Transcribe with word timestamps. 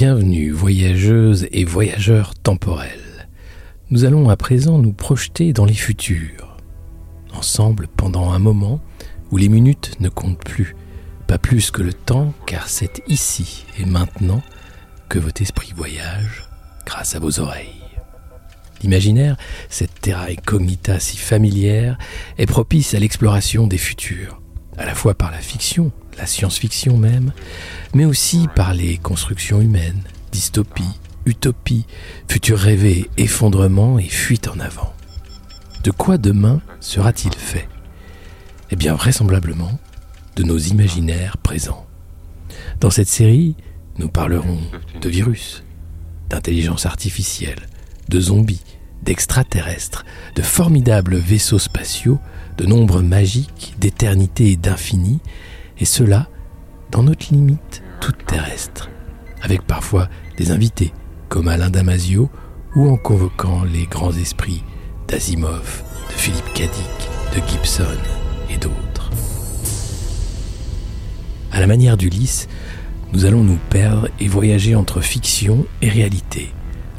Bienvenue 0.00 0.52
voyageuses 0.52 1.48
et 1.50 1.64
voyageurs 1.64 2.36
temporels. 2.36 3.28
Nous 3.90 4.04
allons 4.04 4.28
à 4.28 4.36
présent 4.36 4.78
nous 4.78 4.92
projeter 4.92 5.52
dans 5.52 5.64
les 5.64 5.74
futurs. 5.74 6.56
Ensemble 7.34 7.88
pendant 7.88 8.30
un 8.30 8.38
moment 8.38 8.80
où 9.32 9.38
les 9.38 9.48
minutes 9.48 9.96
ne 9.98 10.08
comptent 10.08 10.38
plus, 10.38 10.76
pas 11.26 11.38
plus 11.38 11.72
que 11.72 11.82
le 11.82 11.92
temps, 11.92 12.32
car 12.46 12.68
c'est 12.68 13.02
ici 13.08 13.64
et 13.80 13.86
maintenant 13.86 14.40
que 15.08 15.18
votre 15.18 15.42
esprit 15.42 15.72
voyage 15.74 16.48
grâce 16.86 17.16
à 17.16 17.18
vos 17.18 17.40
oreilles. 17.40 17.82
L'imaginaire, 18.84 19.36
cette 19.68 20.00
terra 20.00 20.26
incognita 20.26 21.00
si 21.00 21.16
familière, 21.16 21.98
est 22.38 22.46
propice 22.46 22.94
à 22.94 23.00
l'exploration 23.00 23.66
des 23.66 23.78
futurs, 23.78 24.40
à 24.78 24.86
la 24.86 24.94
fois 24.94 25.14
par 25.14 25.30
la 25.30 25.38
fiction, 25.38 25.92
la 26.16 26.26
science-fiction 26.26 26.96
même, 26.96 27.32
mais 27.94 28.04
aussi 28.04 28.48
par 28.54 28.72
les 28.72 28.96
constructions 28.96 29.60
humaines, 29.60 30.02
dystopie, 30.32 30.98
utopie, 31.26 31.86
futur 32.28 32.58
rêvé, 32.58 33.10
effondrement 33.16 33.98
et 33.98 34.08
fuite 34.08 34.48
en 34.48 34.58
avant. 34.60 34.94
De 35.84 35.90
quoi 35.90 36.18
demain 36.18 36.60
sera-t-il 36.80 37.34
fait? 37.34 37.68
Eh 38.70 38.76
bien 38.76 38.94
vraisemblablement 38.94 39.78
de 40.36 40.42
nos 40.42 40.58
imaginaires 40.58 41.38
présents. 41.38 41.86
Dans 42.80 42.90
cette 42.90 43.08
série, 43.08 43.56
nous 43.98 44.08
parlerons 44.08 44.60
de 45.00 45.08
virus, 45.08 45.64
d'intelligence 46.28 46.86
artificielle, 46.86 47.68
de 48.08 48.20
zombies, 48.20 48.62
d'extraterrestres, 49.02 50.04
de 50.36 50.42
formidables 50.42 51.16
vaisseaux 51.16 51.58
spatiaux, 51.58 52.20
de 52.58 52.66
nombres 52.66 53.02
magiques, 53.02 53.74
d'éternité 53.78 54.50
et 54.50 54.56
d'infini, 54.56 55.20
et 55.78 55.84
cela 55.84 56.28
dans 56.90 57.04
notre 57.04 57.32
limite 57.32 57.82
toute 58.00 58.26
terrestre, 58.26 58.90
avec 59.42 59.62
parfois 59.62 60.08
des 60.36 60.50
invités 60.50 60.92
comme 61.28 61.48
Alain 61.48 61.70
Damasio 61.70 62.28
ou 62.74 62.88
en 62.88 62.96
convoquant 62.96 63.64
les 63.64 63.86
grands 63.86 64.12
esprits 64.12 64.64
d'Asimov, 65.06 65.82
de 66.08 66.14
Philippe 66.14 66.52
Cadic, 66.54 67.08
de 67.34 67.40
Gibson 67.48 67.84
et 68.50 68.56
d'autres. 68.56 69.10
À 71.52 71.60
la 71.60 71.66
manière 71.66 71.96
d'Ulysse, 71.96 72.48
nous 73.12 73.24
allons 73.24 73.42
nous 73.42 73.58
perdre 73.70 74.08
et 74.20 74.28
voyager 74.28 74.74
entre 74.74 75.00
fiction 75.00 75.64
et 75.80 75.88
réalité, 75.88 76.52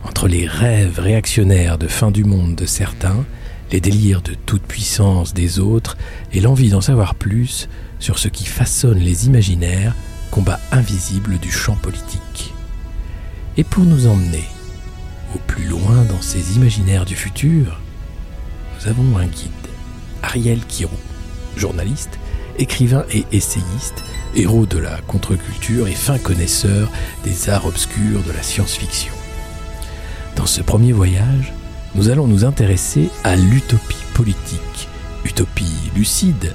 entre 0.04 0.28
les 0.28 0.48
rêves 0.48 1.00
réactionnaires 1.00 1.78
de 1.78 1.88
fin 1.88 2.12
du 2.12 2.24
monde 2.24 2.56
de 2.56 2.66
certains, 2.66 3.26
les 3.72 3.82
délires 3.82 4.22
de 4.22 4.34
toute 4.34 4.64
puissance 4.64 5.34
des 5.34 5.60
autres 5.60 5.98
et 6.32 6.42
l'envie 6.42 6.70
d'en 6.70 6.82
savoir 6.82 7.16
plus 7.16 7.70
sur 8.00 8.18
ce 8.18 8.28
qui 8.28 8.46
façonne 8.46 9.00
les 9.00 9.28
imaginaires, 9.28 9.96
combat 10.32 10.60
invisible 10.72 11.38
du 11.38 11.52
champ 11.52 11.76
politique. 11.76 12.54
Et 13.58 13.64
pour 13.64 13.84
nous 13.84 14.08
emmener 14.08 14.46
au 15.36 15.40
plus 15.40 15.66
loin 15.66 16.04
dans 16.10 16.22
ces 16.22 16.56
imaginaires 16.56 17.06
du 17.06 17.16
futur, 17.16 17.80
nous 18.80 18.88
avons 18.88 19.18
un 19.18 19.26
guide, 19.26 19.52
Ariel 20.24 20.66
Kirou, 20.66 20.98
journaliste, 21.58 22.20
écrivain 22.58 23.06
et 23.12 23.26
essayiste, 23.32 24.04
héros 24.36 24.66
de 24.66 24.78
la 24.78 25.02
contre-culture 25.02 25.88
et 25.88 25.94
fin 25.94 26.18
connaisseur 26.18 26.90
des 27.24 27.50
arts 27.50 27.66
obscurs 27.66 28.24
de 28.24 28.32
la 28.32 28.44
science-fiction. 28.44 29.14
Dans 30.36 30.46
ce 30.46 30.62
premier 30.62 30.94
voyage, 30.94 31.54
nous 31.96 32.10
allons 32.10 32.28
nous 32.28 32.46
intéresser 32.46 33.10
à 33.24 33.36
l'utopie 33.36 33.98
politique, 34.14 34.88
utopie 35.26 35.92
lucide, 35.96 36.54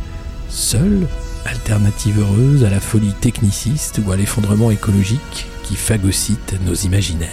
seule, 0.48 1.06
alternative 1.44 2.20
heureuse 2.20 2.64
à 2.64 2.70
la 2.70 2.80
folie 2.80 3.12
techniciste 3.20 4.00
ou 4.06 4.12
à 4.12 4.16
l'effondrement 4.16 4.70
écologique 4.70 5.46
qui 5.62 5.74
phagocyte 5.74 6.55
nos 6.66 6.74
imaginaires. 6.74 7.28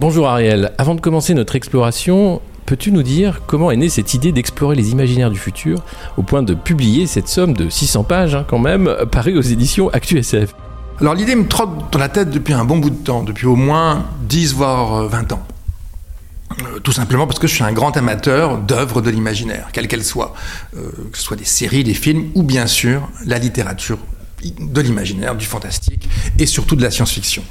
Bonjour 0.00 0.26
Ariel, 0.26 0.72
avant 0.78 0.96
de 0.96 1.00
commencer 1.00 1.32
notre 1.32 1.54
exploration, 1.54 2.42
peux-tu 2.66 2.90
nous 2.90 3.04
dire 3.04 3.42
comment 3.46 3.70
est 3.70 3.76
née 3.76 3.88
cette 3.88 4.14
idée 4.14 4.32
d'explorer 4.32 4.74
les 4.74 4.90
imaginaires 4.90 5.30
du 5.30 5.38
futur 5.38 5.84
au 6.16 6.22
point 6.22 6.42
de 6.42 6.54
publier 6.54 7.06
cette 7.06 7.28
somme 7.28 7.54
de 7.54 7.68
600 7.68 8.02
pages 8.02 8.34
hein, 8.34 8.44
quand 8.48 8.58
même, 8.58 8.92
parue 9.12 9.38
aux 9.38 9.42
éditions 9.42 9.88
ActuSF 9.90 10.54
Alors 11.02 11.14
l'idée 11.16 11.34
me 11.34 11.48
trotte 11.48 11.92
dans 11.92 11.98
la 11.98 12.08
tête 12.08 12.30
depuis 12.30 12.52
un 12.52 12.64
bon 12.64 12.78
bout 12.78 12.90
de 12.90 12.94
temps, 12.94 13.24
depuis 13.24 13.46
au 13.46 13.56
moins 13.56 14.06
10 14.28 14.54
voire 14.54 15.08
20 15.08 15.32
ans. 15.32 15.42
Euh, 16.52 16.78
tout 16.78 16.92
simplement 16.92 17.26
parce 17.26 17.40
que 17.40 17.48
je 17.48 17.54
suis 17.56 17.64
un 17.64 17.72
grand 17.72 17.96
amateur 17.96 18.58
d'œuvres 18.58 19.02
de 19.02 19.10
l'imaginaire, 19.10 19.70
quelles 19.72 19.88
qu'elles 19.88 20.04
soient, 20.04 20.32
euh, 20.76 20.92
que 21.10 21.18
ce 21.18 21.24
soit 21.24 21.36
des 21.36 21.44
séries, 21.44 21.82
des 21.82 21.94
films 21.94 22.30
ou 22.36 22.44
bien 22.44 22.68
sûr 22.68 23.08
la 23.26 23.38
littérature 23.38 23.98
de 24.44 24.80
l'imaginaire, 24.80 25.34
du 25.34 25.44
fantastique 25.44 26.08
et 26.38 26.46
surtout 26.46 26.76
de 26.76 26.82
la 26.84 26.92
science-fiction. 26.92 27.42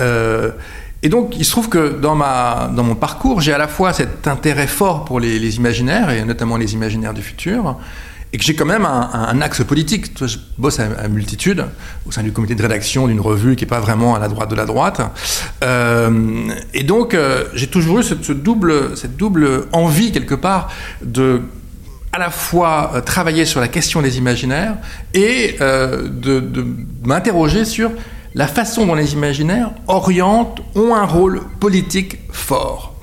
Euh, 0.00 0.52
et 1.02 1.10
donc, 1.10 1.34
il 1.36 1.44
se 1.44 1.50
trouve 1.50 1.68
que 1.68 1.98
dans, 2.00 2.14
ma, 2.14 2.70
dans 2.74 2.84
mon 2.84 2.94
parcours, 2.94 3.42
j'ai 3.42 3.52
à 3.52 3.58
la 3.58 3.68
fois 3.68 3.92
cet 3.92 4.26
intérêt 4.26 4.66
fort 4.66 5.04
pour 5.04 5.20
les, 5.20 5.56
imaginaires, 5.56 6.08
et 6.08 6.24
notamment 6.24 6.56
les 6.56 6.72
imaginaires 6.72 7.12
du 7.12 7.22
futur, 7.22 7.76
et 8.32 8.38
que 8.38 8.44
j'ai 8.44 8.54
quand 8.54 8.64
même 8.64 8.86
un, 8.86 9.40
axe 9.42 9.62
politique. 9.62 10.06
Je 10.26 10.38
bosse 10.56 10.80
à, 10.80 11.08
multitude, 11.08 11.66
au 12.06 12.12
sein 12.12 12.22
du 12.22 12.32
comité 12.32 12.54
de 12.54 12.62
rédaction 12.62 13.06
d'une 13.06 13.20
revue 13.20 13.56
qui 13.56 13.64
n'est 13.64 13.68
pas 13.68 13.80
vraiment 13.80 14.14
à 14.14 14.18
la 14.18 14.28
droite 14.28 14.50
de 14.50 14.54
la 14.54 14.64
droite. 14.64 15.02
Euh, 15.62 16.48
et 16.72 16.82
donc, 16.82 17.12
euh, 17.12 17.44
j'ai 17.54 17.66
toujours 17.66 18.00
eu 18.00 18.34
double, 18.34 18.96
cette 18.96 19.16
double 19.16 19.66
envie, 19.72 20.12
quelque 20.12 20.34
part, 20.34 20.70
de 21.02 21.42
à 22.14 22.18
la 22.18 22.30
fois 22.30 22.92
euh, 22.94 23.00
travailler 23.00 23.46
sur 23.46 23.60
la 23.60 23.68
question 23.68 24.02
des 24.02 24.18
imaginaires 24.18 24.76
et 25.14 25.56
de, 25.58 26.66
m'interroger 27.04 27.64
sur 27.64 27.90
la 28.34 28.46
façon 28.46 28.86
dont 28.86 28.94
les 28.94 29.12
imaginaires 29.12 29.72
orientent, 29.88 30.62
ont 30.74 30.94
un 30.94 31.04
rôle 31.04 31.42
politique 31.60 32.18
fort. 32.30 32.94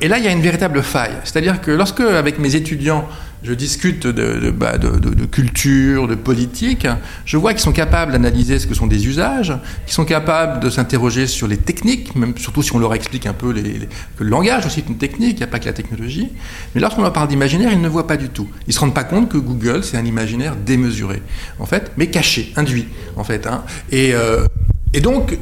Et 0.00 0.06
là, 0.06 0.18
il 0.18 0.24
y 0.24 0.28
a 0.28 0.30
une 0.30 0.40
véritable 0.40 0.84
faille. 0.84 1.16
C'est-à-dire 1.24 1.60
que 1.60 1.72
lorsque, 1.72 1.98
avec 1.98 2.38
mes 2.38 2.54
étudiants, 2.54 3.08
je 3.44 3.52
discute 3.52 4.06
bah, 4.06 4.78
de, 4.78 5.26
culture, 5.26 6.08
de 6.08 6.14
politique, 6.14 6.86
je 7.26 7.36
vois 7.36 7.52
qu'ils 7.52 7.60
sont 7.60 7.72
capables 7.72 8.12
d'analyser 8.12 8.58
ce 8.58 8.66
que 8.66 8.74
sont 8.74 8.86
des 8.86 9.06
usages, 9.06 9.52
qu'ils 9.84 9.94
sont 9.94 10.06
capables 10.06 10.60
de 10.60 10.70
s'interroger 10.70 11.26
sur 11.26 11.46
les 11.46 11.58
techniques, 11.58 12.16
même 12.16 12.36
surtout 12.38 12.62
si 12.62 12.74
on 12.74 12.78
leur 12.78 12.94
explique 12.94 13.26
un 13.26 13.34
peu 13.34 13.52
que 13.52 14.24
le 14.24 14.30
langage 14.30 14.64
aussi 14.64 14.80
est 14.80 14.88
une 14.88 14.96
technique, 14.96 15.32
il 15.32 15.36
n'y 15.36 15.42
a 15.42 15.46
pas 15.46 15.58
que 15.58 15.66
la 15.66 15.74
technologie. 15.74 16.30
Mais 16.74 16.80
lorsqu'on 16.80 17.02
leur 17.02 17.12
parle 17.12 17.28
d'imaginaire, 17.28 17.70
ils 17.70 17.80
ne 17.80 17.88
voient 17.88 18.06
pas 18.06 18.16
du 18.16 18.30
tout. 18.30 18.48
Ils 18.66 18.70
ne 18.70 18.72
se 18.72 18.80
rendent 18.80 18.94
pas 18.94 19.04
compte 19.04 19.28
que 19.28 19.36
Google, 19.36 19.84
c'est 19.84 19.98
un 19.98 20.06
imaginaire 20.06 20.56
démesuré, 20.56 21.20
en 21.58 21.66
fait, 21.66 21.92
mais 21.98 22.06
caché, 22.06 22.50
induit, 22.56 22.88
en 23.16 23.24
fait. 23.24 23.46
Hein. 23.46 23.62
Et, 23.92 24.14
euh, 24.14 24.46
et 24.94 25.00
donc, 25.00 25.36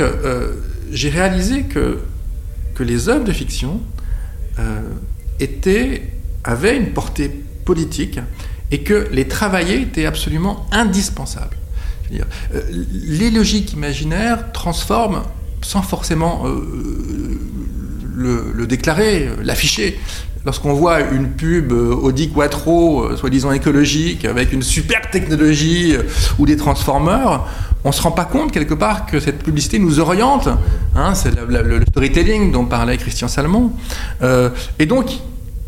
euh, 0.00 0.54
j'ai 0.90 1.10
réalisé 1.10 1.64
que, 1.64 1.98
que 2.74 2.82
les 2.82 3.10
œuvres 3.10 3.24
de 3.24 3.32
fiction 3.32 3.82
euh, 4.58 4.80
étaient 5.40 6.02
avait 6.44 6.76
une 6.76 6.92
portée 6.92 7.30
politique 7.64 8.20
et 8.70 8.82
que 8.82 9.08
les 9.12 9.26
travailler 9.28 9.80
était 9.80 10.06
absolument 10.06 10.66
indispensable. 10.72 11.56
Euh, 12.12 12.62
les 12.90 13.30
logiques 13.30 13.72
imaginaires 13.72 14.52
transforment 14.52 15.22
sans 15.60 15.82
forcément 15.82 16.44
euh, 16.46 17.38
le, 18.14 18.52
le, 18.54 18.66
déclarer, 18.66 19.28
l'afficher. 19.42 19.98
Lorsqu'on 20.44 20.72
voit 20.72 21.00
une 21.00 21.30
pub 21.30 21.72
Audi 21.72 22.30
Quattro, 22.30 23.14
soi-disant 23.16 23.52
écologique, 23.52 24.24
avec 24.24 24.52
une 24.52 24.62
super 24.62 25.10
technologie 25.10 25.96
ou 26.38 26.46
des 26.46 26.56
transformers, 26.56 27.44
on 27.84 27.88
ne 27.88 27.94
se 27.94 28.02
rend 28.02 28.10
pas 28.10 28.24
compte 28.24 28.52
quelque 28.52 28.74
part 28.74 29.06
que 29.06 29.20
cette 29.20 29.42
publicité 29.42 29.78
nous 29.78 30.00
oriente. 30.00 30.48
Hein, 30.96 31.14
C'est 31.14 31.34
le, 31.34 31.80
storytelling 31.88 32.50
dont 32.52 32.64
parlait 32.64 32.96
Christian 32.96 33.28
Salmon. 33.28 33.72
Euh, 34.22 34.50
et 34.78 34.86
donc, 34.86 35.18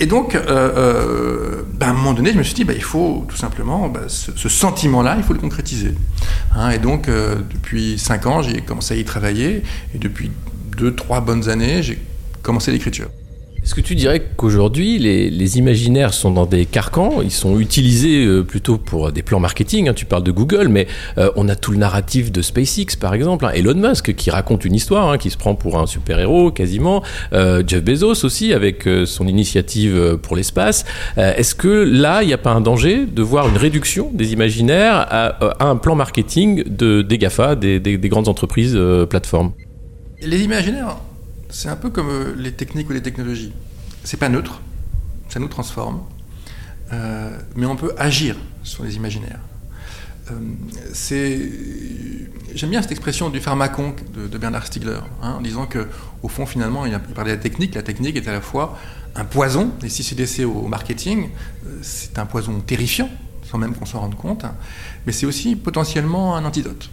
et 0.00 0.06
donc, 0.06 0.34
euh, 0.34 0.40
euh, 0.48 1.62
ben 1.74 1.88
à 1.88 1.90
un 1.90 1.92
moment 1.92 2.14
donné, 2.14 2.32
je 2.32 2.38
me 2.38 2.42
suis 2.42 2.54
dit, 2.54 2.64
ben, 2.64 2.74
il 2.74 2.82
faut 2.82 3.26
tout 3.28 3.36
simplement, 3.36 3.90
ben, 3.90 4.08
ce, 4.08 4.48
sentiment-là, 4.48 5.16
il 5.18 5.22
faut 5.22 5.34
le 5.34 5.38
concrétiser. 5.38 5.94
Hein, 6.56 6.70
et 6.70 6.78
donc, 6.78 7.08
euh, 7.08 7.36
depuis 7.52 7.98
cinq 7.98 8.24
ans, 8.26 8.40
j'ai 8.40 8.62
commencé 8.62 8.94
à 8.94 8.96
y 8.96 9.04
travailler, 9.04 9.62
et 9.94 9.98
depuis 9.98 10.30
deux, 10.74 10.94
trois 10.94 11.20
bonnes 11.20 11.50
années, 11.50 11.82
j'ai 11.82 12.00
commencé 12.42 12.72
l'écriture. 12.72 13.10
Est-ce 13.70 13.76
que 13.76 13.86
tu 13.86 13.94
dirais 13.94 14.20
qu'aujourd'hui, 14.36 14.98
les, 14.98 15.58
imaginaires 15.58 16.12
sont 16.12 16.32
dans 16.32 16.44
des 16.44 16.66
carcans? 16.66 17.22
Ils 17.22 17.30
sont 17.30 17.60
utilisés 17.60 18.24
euh, 18.24 18.42
plutôt 18.42 18.78
pour 18.78 19.12
des 19.12 19.22
plans 19.22 19.38
marketing. 19.38 19.88
Hein, 19.88 19.94
tu 19.94 20.06
parles 20.06 20.24
de 20.24 20.32
Google, 20.32 20.66
mais 20.66 20.88
euh, 21.18 21.30
on 21.36 21.48
a 21.48 21.54
tout 21.54 21.70
le 21.70 21.76
narratif 21.78 22.32
de 22.32 22.42
SpaceX, 22.42 22.96
par 22.98 23.14
exemple. 23.14 23.46
Hein, 23.46 23.52
Elon 23.54 23.76
Musk 23.76 24.16
qui 24.16 24.28
raconte 24.28 24.64
une 24.64 24.74
histoire, 24.74 25.08
hein, 25.08 25.18
qui 25.18 25.30
se 25.30 25.36
prend 25.36 25.54
pour 25.54 25.78
un 25.78 25.86
super-héros 25.86 26.50
quasiment. 26.50 27.04
Euh, 27.32 27.62
Jeff 27.64 27.84
Bezos 27.84 28.24
aussi, 28.24 28.52
avec 28.52 28.88
son 29.04 29.28
initiative 29.28 30.18
pour 30.20 30.34
l'espace. 30.34 30.84
Est-ce 31.16 31.54
que 31.54 31.68
là, 31.68 32.24
il 32.24 32.26
n'y 32.26 32.34
a 32.34 32.38
pas 32.38 32.50
un 32.50 32.60
danger 32.60 33.06
de 33.06 33.22
voir 33.22 33.48
une 33.48 33.56
réduction 33.56 34.10
des 34.12 34.32
imaginaires 34.32 35.06
à, 35.08 35.64
un 35.64 35.76
plan 35.76 35.94
marketing 35.94 36.64
de, 36.66 37.02
des 37.02 37.18
GAFA, 37.18 37.54
des 37.54 38.00
grandes 38.06 38.26
entreprises 38.26 38.76
plateformes? 39.08 39.52
Les 40.22 40.42
imaginaires 40.42 40.96
c'est 41.50 41.68
un 41.68 41.76
peu 41.76 41.90
comme 41.90 42.34
les 42.36 42.52
techniques 42.52 42.88
ou 42.90 42.92
les 42.92 43.02
technologies. 43.02 43.52
C'est 44.04 44.16
pas 44.16 44.28
neutre, 44.28 44.60
ça 45.28 45.40
nous 45.40 45.48
transforme, 45.48 46.00
euh, 46.92 47.36
mais 47.56 47.66
on 47.66 47.76
peut 47.76 47.92
agir 47.98 48.36
sont 48.62 48.82
les 48.82 48.96
imaginaires. 48.96 49.40
c'est, 50.92 51.50
j'aime 52.54 52.70
bien 52.70 52.82
cette 52.82 52.92
expression 52.92 53.30
du 53.30 53.40
pharmacon 53.40 53.94
de, 54.14 54.38
Bernard 54.38 54.66
Stiegler, 54.66 55.00
hein, 55.22 55.34
en 55.38 55.40
disant 55.40 55.66
que, 55.66 55.88
au 56.22 56.28
fond, 56.28 56.46
finalement, 56.46 56.86
il, 56.86 56.96
parlait 57.14 57.32
de 57.32 57.36
la 57.36 57.42
technique. 57.42 57.74
La 57.74 57.82
technique 57.82 58.16
est 58.16 58.28
à 58.28 58.32
la 58.32 58.40
fois 58.40 58.78
un 59.16 59.24
poison, 59.24 59.72
et 59.82 59.88
si 59.88 60.04
c'est 60.04 60.16
laissé 60.16 60.44
au 60.44 60.68
marketing, 60.68 61.30
c'est 61.82 62.18
un 62.18 62.26
poison 62.26 62.60
terrifiant, 62.60 63.10
sans 63.50 63.58
même 63.58 63.74
qu'on 63.74 63.86
s'en 63.86 64.00
rende 64.00 64.14
compte, 64.14 64.44
mais 65.04 65.12
c'est 65.12 65.26
aussi 65.26 65.56
potentiellement 65.56 66.36
un 66.36 66.44
antidote. 66.44 66.90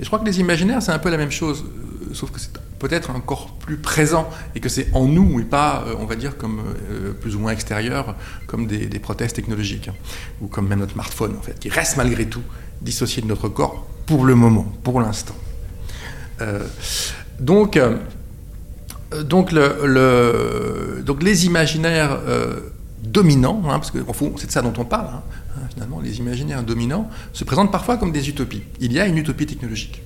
Et 0.00 0.02
je 0.02 0.08
crois 0.08 0.18
que 0.18 0.24
les 0.24 0.40
imaginaires, 0.40 0.82
c'est 0.82 0.92
un 0.92 0.98
peu 0.98 1.10
la 1.10 1.18
même 1.18 1.30
chose, 1.30 1.64
euh, 1.64 2.14
sauf 2.14 2.32
que 2.32 2.40
c'est 2.40 2.50
peut-être 2.78 3.10
encore 3.10 3.54
plus 3.54 3.76
présent 3.76 4.28
et 4.54 4.60
que 4.60 4.68
c'est 4.68 4.88
en 4.92 5.06
nous 5.06 5.40
et 5.40 5.44
pas, 5.44 5.84
euh, 5.86 5.94
on 5.98 6.06
va 6.06 6.16
dire, 6.16 6.36
comme 6.36 6.60
euh, 6.90 7.12
plus 7.12 7.36
ou 7.36 7.38
moins 7.38 7.52
extérieur, 7.52 8.16
comme 8.46 8.66
des, 8.66 8.98
prothèses 8.98 9.32
technologiques, 9.32 9.88
hein, 9.88 9.94
ou 10.40 10.46
comme 10.46 10.68
même 10.68 10.80
notre 10.80 10.92
smartphone, 10.92 11.36
en 11.38 11.42
fait, 11.42 11.58
qui 11.58 11.68
reste 11.68 11.96
malgré 11.96 12.26
tout 12.26 12.42
dissocié 12.80 13.22
de 13.22 13.26
notre 13.26 13.48
corps 13.48 13.86
pour 14.06 14.24
le 14.24 14.34
moment, 14.34 14.70
pour 14.82 15.00
l'instant. 15.00 15.34
donc, 17.40 17.78
donc, 19.22 19.54
donc, 21.04 21.22
les 21.22 21.46
imaginaires 21.46 22.18
dominants, 23.02 23.62
hein, 23.66 23.78
parce 23.78 23.90
que 23.90 23.98
c'est 24.36 24.46
de 24.46 24.52
ça 24.52 24.60
dont 24.60 24.74
on 24.76 24.84
parle, 24.84 25.08
Hein, 25.56 25.68
finalement, 25.72 26.00
les 26.00 26.18
imaginaires 26.18 26.62
dominants 26.62 27.08
se 27.32 27.44
présentent 27.44 27.70
parfois 27.70 27.96
comme 27.96 28.12
des 28.12 28.28
utopies. 28.28 28.62
Il 28.80 28.92
y 28.92 29.00
a 29.00 29.06
une 29.06 29.18
utopie 29.18 29.46
technologique. 29.46 30.02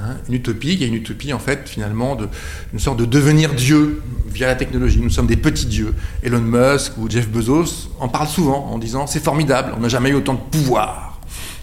Hein, 0.00 0.16
une 0.28 0.34
utopie, 0.34 0.74
il 0.74 0.82
y 0.82 0.86
une 0.86 0.94
utopie 0.94 1.32
en 1.32 1.40
fait 1.40 1.68
finalement 1.68 2.14
de 2.14 2.28
une 2.72 2.78
sorte 2.78 2.98
de 2.98 3.04
devenir 3.04 3.54
Dieu 3.54 4.00
via 4.28 4.46
la 4.46 4.54
technologie. 4.54 5.00
Nous 5.00 5.10
sommes 5.10 5.26
des 5.26 5.36
petits 5.36 5.66
dieux. 5.66 5.92
Elon 6.22 6.40
Musk 6.40 6.96
ou 6.98 7.10
Jeff 7.10 7.28
Bezos 7.28 7.90
en 7.98 8.08
parlent 8.08 8.28
souvent 8.28 8.66
en 8.66 8.78
disant 8.78 9.06
c'est 9.08 9.22
formidable, 9.22 9.72
on 9.76 9.80
n'a 9.80 9.88
jamais 9.88 10.10
eu 10.10 10.14
autant 10.14 10.34
de 10.34 10.40
pouvoir 10.40 11.08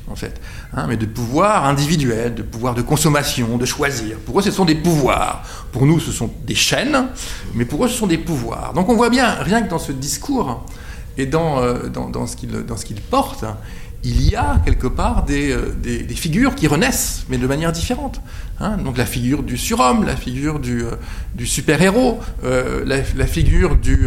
en 0.08 0.16
fait, 0.16 0.40
hein, 0.74 0.86
mais 0.88 0.98
de 0.98 1.06
pouvoir 1.06 1.66
individuel, 1.66 2.36
de 2.36 2.44
pouvoir 2.44 2.76
de 2.76 2.82
consommation, 2.82 3.58
de 3.58 3.66
choisir. 3.66 4.18
Pour 4.20 4.38
eux, 4.38 4.42
ce 4.44 4.52
sont 4.52 4.66
des 4.66 4.76
pouvoirs. 4.76 5.44
Pour 5.72 5.86
nous, 5.88 6.00
ce 6.00 6.12
sont 6.12 6.30
des 6.46 6.54
chaînes, 6.54 7.08
mais 7.56 7.66
pour 7.66 7.84
eux, 7.84 7.88
ce 7.88 7.98
sont 7.98 8.06
des 8.06 8.20
pouvoirs. 8.20 8.74
Donc 8.74 8.90
on 8.90 8.96
voit 8.96 9.10
bien, 9.10 9.32
rien 9.32 9.64
que 9.64 9.70
dans 9.70 9.80
ce 9.80 9.92
discours, 9.92 10.64
et 11.18 11.26
dans, 11.26 11.60
euh, 11.60 11.88
dans 11.90 12.28
ce 12.28 12.36
qu'il 12.36 13.02
porte, 13.02 13.46
il 14.06 14.22
y 14.30 14.36
a 14.36 14.62
quelque 14.64 14.86
part 14.86 15.24
des, 15.24 15.52
euh, 15.52 15.74
des, 15.82 16.06
figures 16.14 16.54
qui 16.54 16.68
renaissent, 16.68 17.26
mais 17.28 17.40
de 17.40 17.48
manière 17.48 17.72
différente. 17.72 18.22
Hein. 18.60 18.78
Donc 18.78 18.98
la 18.98 19.06
figure 19.06 19.42
du 19.42 19.58
surhomme, 19.58 20.06
la 20.06 20.16
figure 20.16 20.60
du, 20.60 20.84
euh, 20.84 20.92
super-héros, 21.44 22.20
euh, 22.44 22.84
la, 22.86 23.26
figure 23.26 23.76
du, 23.76 24.06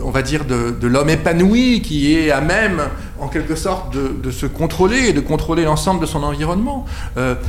on 0.00 0.10
va 0.10 0.22
dire, 0.22 0.44
de, 0.44 0.86
l'homme 0.86 1.10
épanoui 1.10 1.82
qui 1.82 2.14
est 2.14 2.30
à 2.30 2.40
même, 2.40 2.80
en 3.18 3.26
quelque 3.26 3.56
sorte, 3.56 3.96
de, 3.96 4.30
se 4.30 4.46
contrôler 4.46 5.08
et 5.08 5.12
de 5.12 5.20
contrôler 5.20 5.64
l'ensemble 5.64 6.00
de 6.00 6.06
son 6.06 6.22
environnement. 6.22 6.86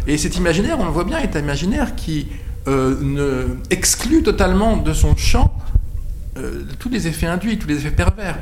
et 0.07 0.18
cet 0.18 0.35
imaginaire, 0.35 0.77
on 0.80 0.85
le 0.85 0.91
voit 0.91 1.03
bien, 1.03 1.19
est 1.19 1.35
un 1.35 1.41
imaginaire 1.41 1.95
qui 1.95 2.27
exclut 3.69 4.23
totalement 4.23 4.77
de 4.77 4.94
son 4.94 5.15
champ 5.15 5.53
tous 6.80 6.89
les 6.89 7.07
effets 7.07 7.27
induits, 7.27 7.57
tous 7.57 7.68
les 7.68 7.77
effets 7.77 7.91
pervers. 7.91 8.38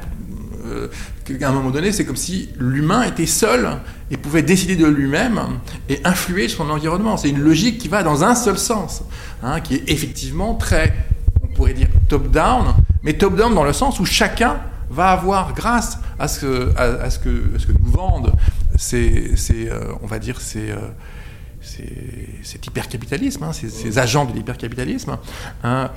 Euh, 0.66 0.88
qu'à 1.26 1.50
un 1.50 1.52
moment 1.52 1.72
donné, 1.72 1.92
c'est 1.92 2.06
comme 2.06 2.16
si 2.16 2.50
l'humain 2.58 3.04
était 3.04 3.26
seul 3.26 3.70
et 4.12 4.18
pouvait 4.18 4.44
décider 4.44 4.76
de 4.76 4.86
lui-même 4.86 5.42
et 5.90 6.00
influer 6.04 6.48
son 6.48 6.70
environnement. 6.70 7.18
C'est 7.18 7.30
une 7.30 7.42
logique 7.42 7.78
qui 7.78 7.88
va 7.88 8.04
dans 8.04 8.24
un 8.24 8.36
seul 8.36 8.58
sens, 8.58 9.04
hein, 9.44 9.60
qui 9.62 9.76
est 9.76 9.84
effectivement 9.88 10.56
très, 10.56 10.94
on 11.44 11.48
pourrait 11.48 11.74
dire, 11.74 11.88
top-down, 12.10 12.76
mais 13.04 13.14
top-down 13.14 13.54
dans 13.54 13.64
le 13.64 13.74
sens 13.74 14.00
où 14.00 14.06
chacun 14.06 14.58
va 14.90 15.10
avoir, 15.10 15.54
grâce 15.54 16.00
à 16.20 16.28
ce 16.28 16.40
que, 16.42 16.72
à, 16.78 17.10
nous 17.28 17.92
vendent 17.92 18.32
ces, 18.78 19.34
euh, 19.52 19.94
on 20.04 20.08
va 20.08 20.20
dire, 20.20 20.40
euh, 20.56 20.76
cet 22.44 22.68
hypercapitalisme, 22.68 23.44
hein, 23.44 23.52
ces, 23.52 23.98
agents 23.98 24.26
de 24.26 24.34
l'hypercapitalisme, 24.34 25.18
hein, 25.64 25.90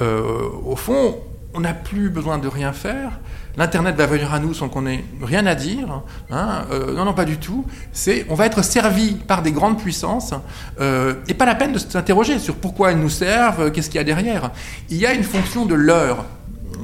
au 0.65 0.77
fond, 0.77 1.19
on 1.59 1.63
n'a 1.63 1.75
plus 1.75 2.09
besoin 2.09 2.39
de 2.39 2.47
rien 2.47 2.73
faire. 2.73 3.19
L'Internet 3.57 3.97
va 3.97 4.07
venir 4.07 4.33
à 4.33 4.39
nous 4.39 4.55
sans 4.55 4.69
qu'on 4.69 4.87
ait 4.87 5.05
rien 5.21 5.45
à 5.45 5.57
dire. 5.57 6.03
Hein, 6.31 6.67
euh, 6.71 6.95
non, 6.95 7.05
non, 7.05 7.15
pas 7.15 7.25
du 7.25 7.39
tout. 7.39 7.67
C'est, 7.93 8.27
on 8.29 8.37
va 8.37 8.47
être 8.47 8.63
servi 8.63 9.15
par 9.15 9.43
des 9.43 9.51
grandes 9.51 9.77
puissances 9.77 10.35
euh, 10.81 11.15
et 11.27 11.35
pas 11.35 11.47
la 11.47 11.57
peine 11.57 11.73
de 11.73 11.79
s'interroger 11.79 12.39
sur 12.39 12.55
pourquoi 12.55 12.93
elles 12.93 13.01
nous 13.01 13.09
servent, 13.09 13.63
euh, 13.63 13.71
qu'est-ce 13.71 13.91
qu'il 13.91 13.99
y 13.99 14.01
a 14.01 14.05
derrière. 14.05 14.53
Il 14.89 14.99
y 14.99 15.07
a 15.07 15.13
une 15.13 15.25
fonction 15.25 15.67
de 15.67 15.75
l'heure 15.75 16.27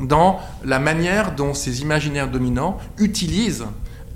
dans 0.03 0.41
la 0.65 0.81
manière 0.81 1.37
dont 1.37 1.55
ces 1.55 1.82
imaginaires 1.82 2.29
dominants 2.29 2.79
utilisent 2.99 3.67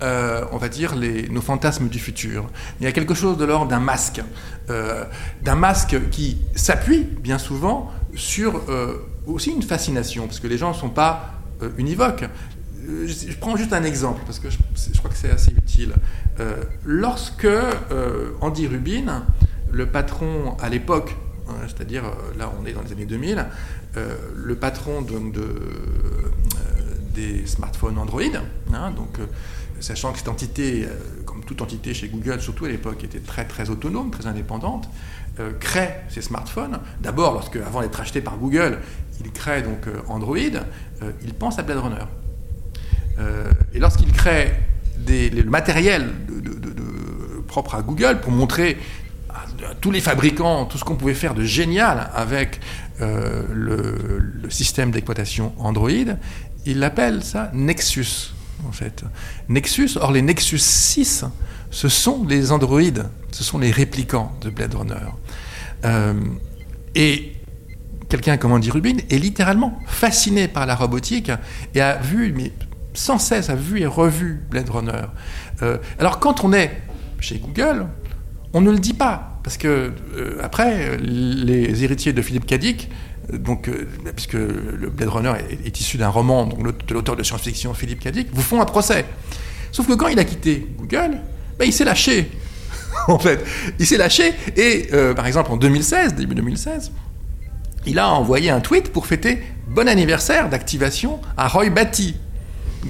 on 0.01 0.59
va 0.59 0.69
dire, 0.69 0.95
nos 1.29 1.41
fantasmes 1.41 1.89
du 1.89 1.99
futur. 1.99 2.47
Il 2.81 2.85
y 2.85 2.87
a 2.87 2.93
quelque 2.93 3.15
chose 3.15 3.37
de 3.37 3.45
l'ordre 3.45 3.67
d'un 3.67 3.81
masque, 3.81 4.23
d'un 4.69 5.57
masque 5.57 5.97
qui 6.13 6.39
s'appuie 6.55 7.01
bien 7.21 7.37
souvent 7.37 7.91
sur 8.15 8.63
aussi 9.27 9.51
une 9.51 9.63
fascination, 9.63 10.27
parce 10.27 10.41
que 10.41 10.47
les 10.47 10.59
gens 10.59 10.71
ne 10.71 10.77
sont 10.77 10.91
pas 10.91 11.35
euh, 11.63 11.71
univoques. 11.79 12.25
Euh, 12.89 13.07
je, 13.07 13.37
prends 13.37 13.57
juste 13.57 13.73
un 13.73 13.85
exemple, 13.85 14.23
parce 14.25 14.39
que 14.39 14.49
je, 14.51 14.99
crois 14.99 15.11
que 15.11 15.17
c'est 15.17 15.31
assez 15.31 15.53
utile. 15.53 15.95
Euh, 16.41 16.63
lorsque 16.85 17.49
Andy 18.41 18.67
Rubin, 18.67 19.25
le 19.71 19.87
patron 19.87 20.57
à 20.61 20.69
l'époque, 20.69 21.17
hein, 21.49 21.55
c'est-à-dire 21.67 22.05
là 22.39 22.53
on 22.61 22.67
est 22.67 22.73
dans 22.73 22.83
les 22.83 22.93
années 22.93 23.07
2000, 23.07 23.47
le 24.37 24.55
patron 24.55 25.03
de, 25.03 25.19
des 27.15 27.47
smartphones 27.47 27.99
Android, 27.99 28.23
hein, 28.73 28.93
donc 28.93 29.19
sachant 29.81 30.13
que 30.13 30.19
cette 30.19 30.29
entité, 30.29 30.87
comme 31.27 31.43
toute 31.45 31.61
entité 31.61 31.93
chez 31.95 32.09
Google, 32.09 32.41
surtout 32.41 32.67
à 32.67 32.69
l'époque, 32.69 33.03
était 33.03 33.19
très 33.19 33.45
très 33.45 33.71
autonome, 33.71 34.11
très 34.13 34.27
indépendante, 34.27 34.89
crée 35.61 35.91
ces 36.09 36.23
smartphones. 36.23 36.79
D'abord, 37.01 37.35
lorsque, 37.35 37.57
avant 37.57 37.81
d'être 37.81 38.01
acheté 38.01 38.21
par 38.21 38.37
Google, 38.39 38.79
il 39.25 39.33
crée 39.33 39.63
donc 39.63 39.87
euh, 39.87 40.01
Android, 40.09 40.37
euh, 40.37 41.13
il 41.23 41.35
pense 41.35 41.59
à 41.59 41.63
Blade 41.63 41.79
Runner. 41.79 42.05
Euh, 43.19 43.51
et 43.75 43.79
lorsqu'il 43.79 44.13
crée 44.13 44.55
le 45.07 45.45
matériel 45.45 46.11
propre 47.47 47.77
à 47.77 47.83
Google 47.83 48.21
pour 48.21 48.31
montrer 48.31 48.79
à, 49.31 49.45
tous 49.81 49.91
les 49.91 50.01
fabricants 50.01 50.67
tout 50.67 50.77
ce 50.77 50.85
qu'on 50.85 50.97
pouvait 50.97 51.15
faire 51.15 51.35
de 51.35 51.43
génial 51.43 52.11
avec 52.15 52.61
le, 53.01 54.49
système 54.51 54.91
d'exploitation 54.91 55.53
Android, 55.59 55.91
il 56.67 56.79
l'appelle 56.79 57.23
ça 57.23 57.51
Nexus. 57.55 58.35
En 58.69 58.73
fait. 58.73 59.05
Nexus, 59.49 59.91
or 60.01 60.11
les 60.11 60.21
Nexus 60.21 60.59
6, 60.59 61.25
ce 61.71 61.89
sont 61.89 62.25
les 62.27 62.53
androïdes, 62.53 63.05
ce 63.31 63.45
sont 63.45 63.59
les 63.59 63.71
réplicants 63.71 64.33
de 64.41 64.51
Blade 64.51 64.75
Runner. 64.75 64.95
et 66.95 67.33
quelqu'un 68.09 68.37
comme 68.37 68.53
Andy 68.53 68.71
Rubin 68.71 68.97
est 69.11 69.19
littéralement 69.19 69.79
fasciné 69.87 70.49
par 70.49 70.67
la 70.67 70.75
robotique 70.75 71.31
et 71.75 71.81
a 71.81 71.97
vu, 71.99 72.33
mais 72.35 72.53
sans 72.95 73.19
cesse, 73.19 73.51
a 73.51 73.55
vu 73.55 73.81
et 73.81 73.87
revu 73.87 74.41
Blade 74.51 74.69
Runner. 74.69 75.05
Euh, 75.63 75.79
alors 75.99 76.19
quand 76.19 76.45
on 76.45 76.53
est 76.53 76.83
chez 77.21 77.39
Google, 77.39 77.87
on 78.55 78.61
ne 78.61 78.71
le 78.71 78.79
dit 78.79 78.95
pas, 78.95 79.41
parce 79.45 79.57
que 79.57 79.93
euh, 80.17 80.39
après, 80.43 80.97
les 80.99 81.85
héritiers 81.85 82.13
de 82.13 82.23
Philippe 82.23 82.47
Cadic, 82.47 82.91
euh, 83.33 83.39
donc, 83.39 83.71
puisque 84.17 84.35
le 84.35 84.91
Blade 84.91 85.11
Runner 85.11 85.33
est, 85.65 85.81
issu 85.81 85.99
d'un 85.99 86.09
roman 86.09 86.47
de 86.47 86.95
l'auteur 86.95 87.15
de 87.15 87.23
science-fiction 87.23 87.75
Philippe 87.75 88.01
Cadic, 88.01 88.29
vous 88.33 88.43
font 88.43 88.61
un 88.61 88.67
procès. 88.67 89.05
Sauf 89.71 89.87
que 89.87 89.93
quand 89.93 90.09
il 90.09 90.19
a 90.19 90.25
quitté 90.25 90.67
Google, 90.79 91.21
il 91.67 91.73
s'est 91.73 91.85
lâché. 91.85 92.31
en 93.09 93.19
fait, 93.19 93.45
il 93.79 93.87
s'est 93.87 93.99
lâché 93.99 94.33
et, 94.57 94.89
par 95.15 95.27
exemple, 95.27 95.53
en 95.53 95.57
2016, 95.57 96.15
début 96.15 96.35
2016, 96.35 96.93
il 97.87 97.99
a 97.99 98.11
envoyé 98.11 98.51
un 98.51 98.61
tweet 98.61 98.93
pour 98.93 99.07
fêter 99.07 99.43
bon 99.69 99.89
anniversaire 99.89 100.49
d'activation 100.49 101.21
à 101.37 101.49
Roy 101.49 101.71
Batty, 101.71 102.17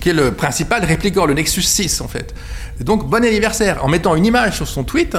qui 0.00 0.10
est 0.10 0.14
le 0.14 0.32
principal 0.32 0.84
répliquant, 0.84 1.26
le 1.26 1.34
Nexus 1.34 1.62
6 1.62 2.00
en 2.00 2.08
fait. 2.08 2.34
donc 2.80 3.08
bon 3.08 3.24
anniversaire, 3.24 3.84
en 3.84 3.88
mettant 3.88 4.14
une 4.14 4.26
image 4.26 4.56
sur 4.56 4.68
son 4.68 4.84
tweet 4.84 5.16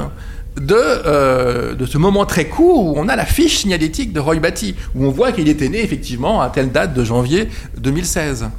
de, 0.58 0.76
euh, 0.76 1.76
de 1.76 1.86
ce 1.86 1.98
moment 1.98 2.26
très 2.26 2.46
court 2.46 2.86
où 2.86 2.94
on 2.98 3.08
a 3.08 3.16
la 3.16 3.26
fiche 3.26 3.60
signalétique 3.60 4.14
de 4.14 4.20
Roy 4.20 4.40
Batty, 4.40 4.76
où 4.96 5.06
on 5.06 5.12
voit 5.12 5.32
qu'il 5.32 5.48
était 5.48 5.70
né 5.70 5.82
effectivement 5.84 6.42
à 6.42 6.50
telle 6.50 6.72
date 6.72 6.94
de 6.94 7.04
janvier 7.04 7.50
2016. 7.78 8.50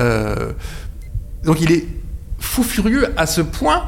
Euh, 0.00 0.52
donc 1.44 1.60
il 1.60 1.72
est 1.72 1.86
fou 2.38 2.62
furieux 2.62 3.12
à 3.16 3.26
ce 3.26 3.40
point 3.40 3.82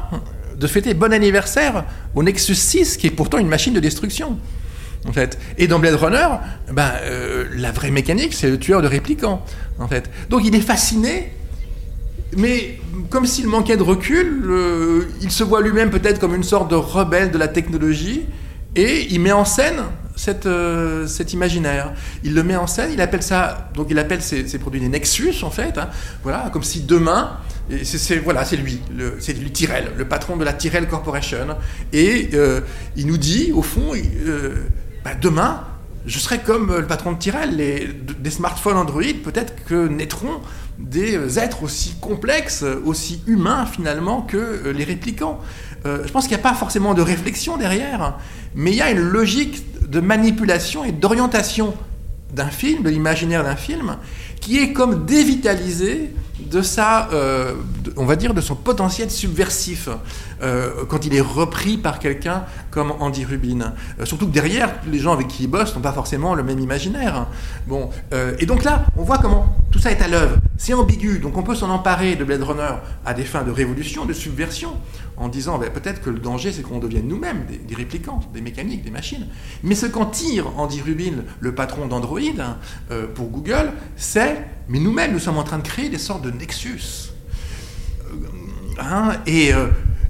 de 0.57 0.67
fêter 0.67 0.93
bon 0.93 1.13
anniversaire 1.13 1.85
au 2.15 2.23
Nexus 2.23 2.55
6, 2.55 2.97
qui 2.97 3.07
est 3.07 3.11
pourtant 3.11 3.37
une 3.37 3.47
machine 3.47 3.73
de 3.73 3.79
destruction 3.79 4.37
en 5.07 5.13
fait. 5.13 5.37
Et 5.57 5.67
dans 5.67 5.79
Blade 5.79 5.95
Runner, 5.95 6.27
ben, 6.71 6.91
euh, 7.03 7.45
la 7.55 7.71
vraie 7.71 7.91
mécanique, 7.91 8.33
c'est 8.33 8.49
le 8.49 8.59
tueur 8.59 8.81
de 8.81 8.87
réplicants, 8.87 9.43
en 9.79 9.87
fait. 9.87 10.09
Donc 10.29 10.41
il 10.43 10.53
est 10.55 10.61
fasciné, 10.61 11.31
mais 12.35 12.77
comme 13.09 13.25
s'il 13.25 13.47
manquait 13.47 13.77
de 13.77 13.83
recul, 13.83 14.43
il 15.21 15.31
se 15.31 15.43
voit 15.43 15.61
lui-même 15.61 15.89
peut-être 15.89 16.19
comme 16.19 16.35
une 16.35 16.43
sorte 16.43 16.69
de 16.69 16.75
rebelle 16.75 17.31
de 17.31 17.37
la 17.37 17.47
technologie, 17.47 18.25
et 18.75 19.07
il 19.09 19.21
met 19.21 19.31
en 19.31 19.45
scène 19.45 19.81
cet 20.17 21.33
imaginaire. 21.33 21.93
Il 22.23 22.33
le 22.33 22.43
met 22.43 22.55
en 22.55 22.67
scène, 22.67 22.91
il 22.91 23.01
appelle 23.01 23.23
ça, 23.23 23.69
donc 23.73 23.87
il 23.89 23.99
appelle 23.99 24.21
ses, 24.21 24.43
produits 24.59 24.81
des 24.81 24.89
nexus 24.89 25.43
en 25.43 25.51
fait, 25.51 25.77
hein. 25.77 25.89
voilà, 26.23 26.49
comme 26.51 26.63
si 26.63 26.81
demain, 26.81 27.37
c'est 27.83 28.17
voilà, 28.17 28.43
c'est 28.43 28.57
lui, 28.57 28.81
c'est 29.19 29.33
lui 29.33 29.51
Tyrell, 29.51 29.91
le 29.97 30.05
patron 30.05 30.37
de 30.37 30.43
la 30.43 30.53
Tyrell 30.53 30.87
Corporation, 30.87 31.57
et 31.93 32.29
il 32.95 33.07
nous 33.07 33.17
dit 33.17 33.51
au 33.53 33.61
fond, 33.61 33.93
bah, 35.05 35.11
demain, 35.21 35.63
je 36.05 36.19
serai 36.19 36.39
comme 36.39 36.75
le 36.75 36.87
patron 36.87 37.11
de 37.11 37.17
Tyrell, 37.17 37.55
des 37.57 38.31
smartphones 38.31 38.77
Android, 38.77 39.03
peut-être 39.23 39.53
que 39.65 39.87
naîtront 39.87 40.41
des 40.79 41.39
êtres 41.39 41.63
aussi 41.63 41.95
complexes, 41.99 42.63
aussi 42.85 43.21
humains 43.27 43.65
finalement 43.65 44.21
que 44.21 44.69
les 44.69 44.83
réplicants. 44.83 45.39
Euh, 45.87 46.03
je 46.05 46.11
pense 46.11 46.27
qu'il 46.27 46.35
n'y 46.35 46.41
a 46.41 46.43
pas 46.43 46.53
forcément 46.53 46.93
de 46.93 47.01
réflexion 47.01 47.57
derrière, 47.57 48.17
mais 48.55 48.71
il 48.71 48.77
y 48.77 48.81
a 48.81 48.91
une 48.91 48.99
logique 48.99 49.63
de 49.89 49.99
manipulation 49.99 50.83
et 50.83 50.91
d'orientation 50.91 51.73
d'un 52.33 52.49
film, 52.49 52.83
de 52.83 52.89
l'imaginaire 52.89 53.43
d'un 53.43 53.55
film, 53.55 53.97
qui 54.41 54.59
est 54.59 54.73
comme 54.73 55.05
dévitalisé 55.05 56.13
de 56.39 56.61
sa, 56.61 57.09
euh, 57.11 57.55
on 57.95 58.05
va 58.05 58.15
dire, 58.15 58.33
de 58.33 58.41
son 58.41 58.55
potentiel 58.55 59.09
subversif 59.09 59.89
euh, 60.41 60.85
quand 60.87 61.05
il 61.05 61.15
est 61.15 61.21
repris 61.21 61.77
par 61.77 61.99
quelqu'un 61.99 62.45
comme 62.69 62.93
Andy 62.99 63.25
Rubin. 63.25 63.73
Euh, 63.99 64.05
surtout 64.05 64.27
que 64.27 64.31
derrière, 64.31 64.75
les 64.87 64.99
gens 64.99 65.13
avec 65.13 65.27
qui 65.27 65.43
il 65.43 65.47
bosse 65.47 65.75
n'ont 65.75 65.81
pas 65.81 65.91
forcément 65.91 66.35
le 66.35 66.43
même 66.43 66.59
imaginaire. 66.59 67.27
Bon, 67.67 67.89
et 68.39 68.45
donc 68.45 68.63
là, 68.63 68.85
on 68.95 69.03
voit 69.03 69.17
comment 69.17 69.55
tout 69.71 69.79
ça 69.79 69.91
est 69.91 70.01
à 70.01 70.07
l'œuvre. 70.07 70.37
C'est 70.57 70.73
ambigu, 70.73 71.19
donc 71.19 71.37
on 71.37 71.43
peut 71.43 71.55
s'en 71.55 71.69
emparer 71.69 72.15
de 72.15 72.23
Blade 72.23 72.43
Runner 72.43 72.75
à 73.05 73.13
des 73.13 73.23
fins 73.23 73.43
de 73.43 73.51
révolution, 73.51 74.05
de 74.05 74.13
subversion, 74.13 74.71
en 75.17 75.27
disant 75.27 75.57
ben, 75.57 75.69
peut-être 75.69 76.01
que 76.01 76.09
le 76.09 76.19
danger 76.19 76.51
c'est 76.51 76.61
qu'on 76.61 76.79
devienne 76.79 77.07
nous-mêmes 77.07 77.45
des, 77.47 77.57
des, 77.57 77.75
réplicants, 77.75 78.21
des 78.33 78.41
mécaniques, 78.41 78.83
des 78.83 78.91
machines. 78.91 79.27
Mais 79.63 79.75
ce 79.75 79.85
qu'en 79.85 80.05
tire 80.05 80.57
Andy 80.57 80.81
Rubin, 80.81 81.23
le 81.39 81.55
patron 81.55 81.87
d'Android, 81.87 82.19
hein, 82.39 82.57
pour 83.15 83.27
Google, 83.27 83.71
c'est 83.95 84.37
mais 84.69 84.79
nous-mêmes, 84.79 85.13
nous 85.13 85.19
sommes 85.19 85.37
en 85.37 85.43
train 85.43 85.59
de 85.59 85.67
créer 85.67 85.89
des 85.89 85.97
sortes 85.97 86.23
de 86.23 86.31
nexus. 86.31 87.11
Euh, 88.01 88.15
hein, 88.79 89.13
euh, 89.27 89.69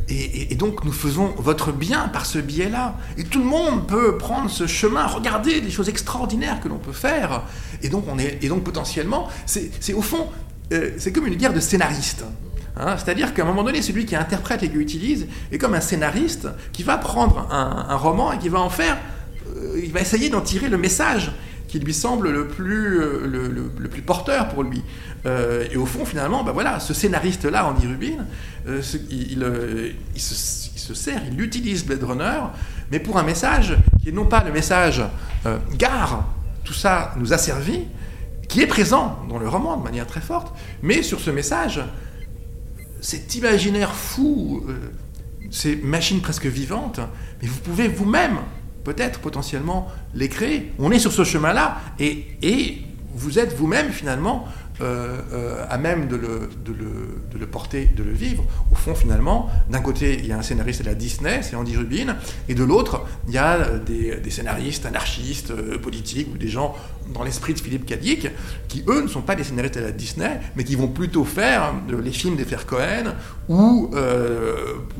et, 0.09 0.51
et, 0.53 0.55
donc 0.55 0.83
nous 0.83 0.91
faisons 0.91 1.33
votre 1.37 1.71
bien 1.71 2.07
par 2.07 2.25
ce 2.25 2.39
biais-là. 2.39 2.95
Et 3.17 3.23
tout 3.23 3.39
le 3.39 3.45
monde 3.45 3.87
peut 3.87 4.17
prendre 4.17 4.49
ce 4.49 4.65
chemin, 4.65 5.05
regarder 5.05 5.61
les 5.61 5.69
choses 5.69 5.89
extraordinaires 5.89 6.59
que 6.59 6.69
l'on 6.69 6.79
peut 6.79 6.93
faire. 6.93 7.43
Et 7.83 7.89
donc, 7.89 8.05
on 8.07 8.17
est, 8.17 8.39
et 8.41 8.47
donc 8.47 8.63
potentiellement, 8.63 9.27
c'est 9.45 9.93
au 9.93 10.01
fond, 10.01 10.27
euh, 10.71 10.91
c'est 10.97 11.11
comme 11.11 11.27
une 11.27 11.35
guerre 11.35 11.53
de 11.53 11.59
scénaristes. 11.59 12.25
Hein. 12.77 12.95
C'est-à-dire 12.97 13.33
qu'à 13.33 13.43
un 13.43 13.45
moment 13.45 13.63
donné, 13.63 13.81
celui 13.81 14.05
qui 14.05 14.15
interprète 14.15 14.63
et 14.63 14.69
qui 14.69 14.77
utilise 14.77 15.27
est 15.51 15.57
comme 15.57 15.75
un 15.75 15.81
scénariste 15.81 16.47
qui 16.71 16.83
va 16.83 16.97
prendre 16.97 17.47
un, 17.51 17.95
roman 17.95 18.31
et 18.31 18.39
qui 18.39 18.49
va 18.49 18.59
en 18.59 18.69
faire, 18.69 18.97
il 19.75 19.91
va 19.91 20.01
essayer 20.01 20.29
d'en 20.29 20.41
tirer 20.41 20.69
le 20.69 20.77
message 20.77 21.31
qui 21.67 21.79
lui 21.79 21.93
semble 21.93 22.29
le 22.31 22.47
plus, 22.47 22.99
euh, 22.99 23.69
le, 23.77 23.89
plus 23.89 24.01
porteur 24.01 24.49
pour 24.49 24.63
lui. 24.63 24.83
Euh, 25.25 25.67
et 25.71 25.77
au 25.77 25.85
fond, 25.85 26.05
finalement, 26.05 26.43
ben 26.43 26.51
voilà, 26.51 26.79
ce 26.79 26.93
scénariste-là, 26.93 27.67
Andy 27.67 27.87
Rubin, 27.87 28.25
euh, 28.67 28.81
il, 29.09 30.21
se, 30.21 30.93
sert, 30.93 31.21
il 31.29 31.39
utilise 31.41 31.85
Blade 31.85 32.03
Runner, 32.03 32.41
mais 32.91 32.99
pour 32.99 33.17
un 33.17 33.23
message 33.23 33.75
qui 34.01 34.09
est 34.09 34.13
non 34.13 34.25
pas 34.25 34.43
le 34.43 34.51
message 34.51 35.03
gare, 35.77 36.25
tout 36.63 36.73
ça 36.73 37.13
nous 37.17 37.33
a 37.33 37.37
servi, 37.37 37.81
qui 38.47 38.61
est 38.61 38.67
présent 38.67 39.19
dans 39.29 39.37
le 39.37 39.47
roman 39.47 39.77
de 39.77 39.83
manière 39.83 40.07
très 40.07 40.21
forte, 40.21 40.55
mais 40.81 41.03
sur 41.03 41.19
ce 41.19 41.29
message, 41.31 41.81
cet 43.01 43.35
imaginaire 43.35 43.93
fou, 43.93 44.65
ces 45.51 45.75
machines 45.75 46.21
presque 46.21 46.45
vivantes, 46.45 46.99
mais 47.41 47.47
vous 47.47 47.59
pouvez 47.59 47.87
vous-même 47.87 48.37
peut-être 48.87 49.19
potentiellement 49.19 49.89
les 50.15 50.29
créer. 50.29 50.71
On 50.79 50.91
est 50.91 50.99
sur 50.99 51.11
ce 51.11 51.25
chemin-là 51.25 51.81
et, 51.99 52.25
et 52.41 52.77
vous 53.15 53.37
êtes 53.37 53.53
vous-même 53.53 53.89
finalement 53.89 54.47
euh, 54.79 55.17
euh, 55.33 55.65
à 55.69 55.77
même 55.77 56.07
de 56.07 56.15
le, 56.15 57.47
porter, 57.47 57.89
de 57.95 58.03
le 58.03 58.11
vivre. 58.11 58.43
Au 58.71 58.75
fond, 58.75 58.93
finalement, 58.93 59.49
d'un 59.69 59.81
côté, 59.81 60.17
il 60.19 60.27
y 60.27 60.31
a 60.31 60.37
un 60.37 60.41
scénariste 60.41 60.81
de 60.81 60.85
la 60.85 60.93
Disney, 60.93 61.39
c'est 61.41 61.55
Andy 61.55 61.75
Rubin, 61.75 62.15
et 62.47 62.53
de 62.53 62.63
l'autre, 62.63 63.05
il 63.27 63.33
y 63.33 63.37
a 63.37 63.77
des, 63.79 64.17
des 64.17 64.29
scénaristes 64.29 64.85
anarchistes, 64.85 65.51
euh, 65.51 65.79
politiques, 65.79 66.27
ou 66.33 66.37
des 66.37 66.47
gens 66.47 66.75
dans 67.13 67.23
l'esprit 67.23 67.53
de 67.53 67.59
Philippe 67.59 67.85
Cadic, 67.85 68.27
qui, 68.67 68.83
eux, 68.87 69.01
ne 69.01 69.07
sont 69.07 69.21
pas 69.21 69.35
des 69.35 69.43
scénaristes 69.43 69.75
de 69.75 69.81
la 69.81 69.91
Disney, 69.91 70.39
mais 70.55 70.63
qui 70.63 70.75
vont 70.75 70.89
plutôt 70.89 71.23
faire 71.23 71.73
les 71.89 72.11
films 72.11 72.35
des 72.35 72.45
frères 72.45 72.65
Cohen, 72.65 73.15
ou 73.49 73.89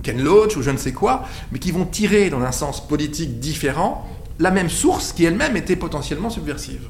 Ken 0.03 0.24
Loach, 0.24 0.57
ou 0.57 0.62
je 0.62 0.72
ne 0.72 0.77
sais 0.77 0.93
quoi, 0.93 1.25
mais 1.51 1.60
qui 1.60 1.72
vont 1.72 1.86
tirer 1.86 2.29
dans 2.29 2.41
un 2.41 2.51
sens 2.51 2.88
politique 2.88 3.39
différent 3.39 4.07
la 4.39 4.51
même 4.51 4.69
source 4.69 5.13
qui 5.13 5.25
elle-même 5.25 5.57
était 5.57 5.75
potentiellement 5.75 6.29
subversive 6.29 6.89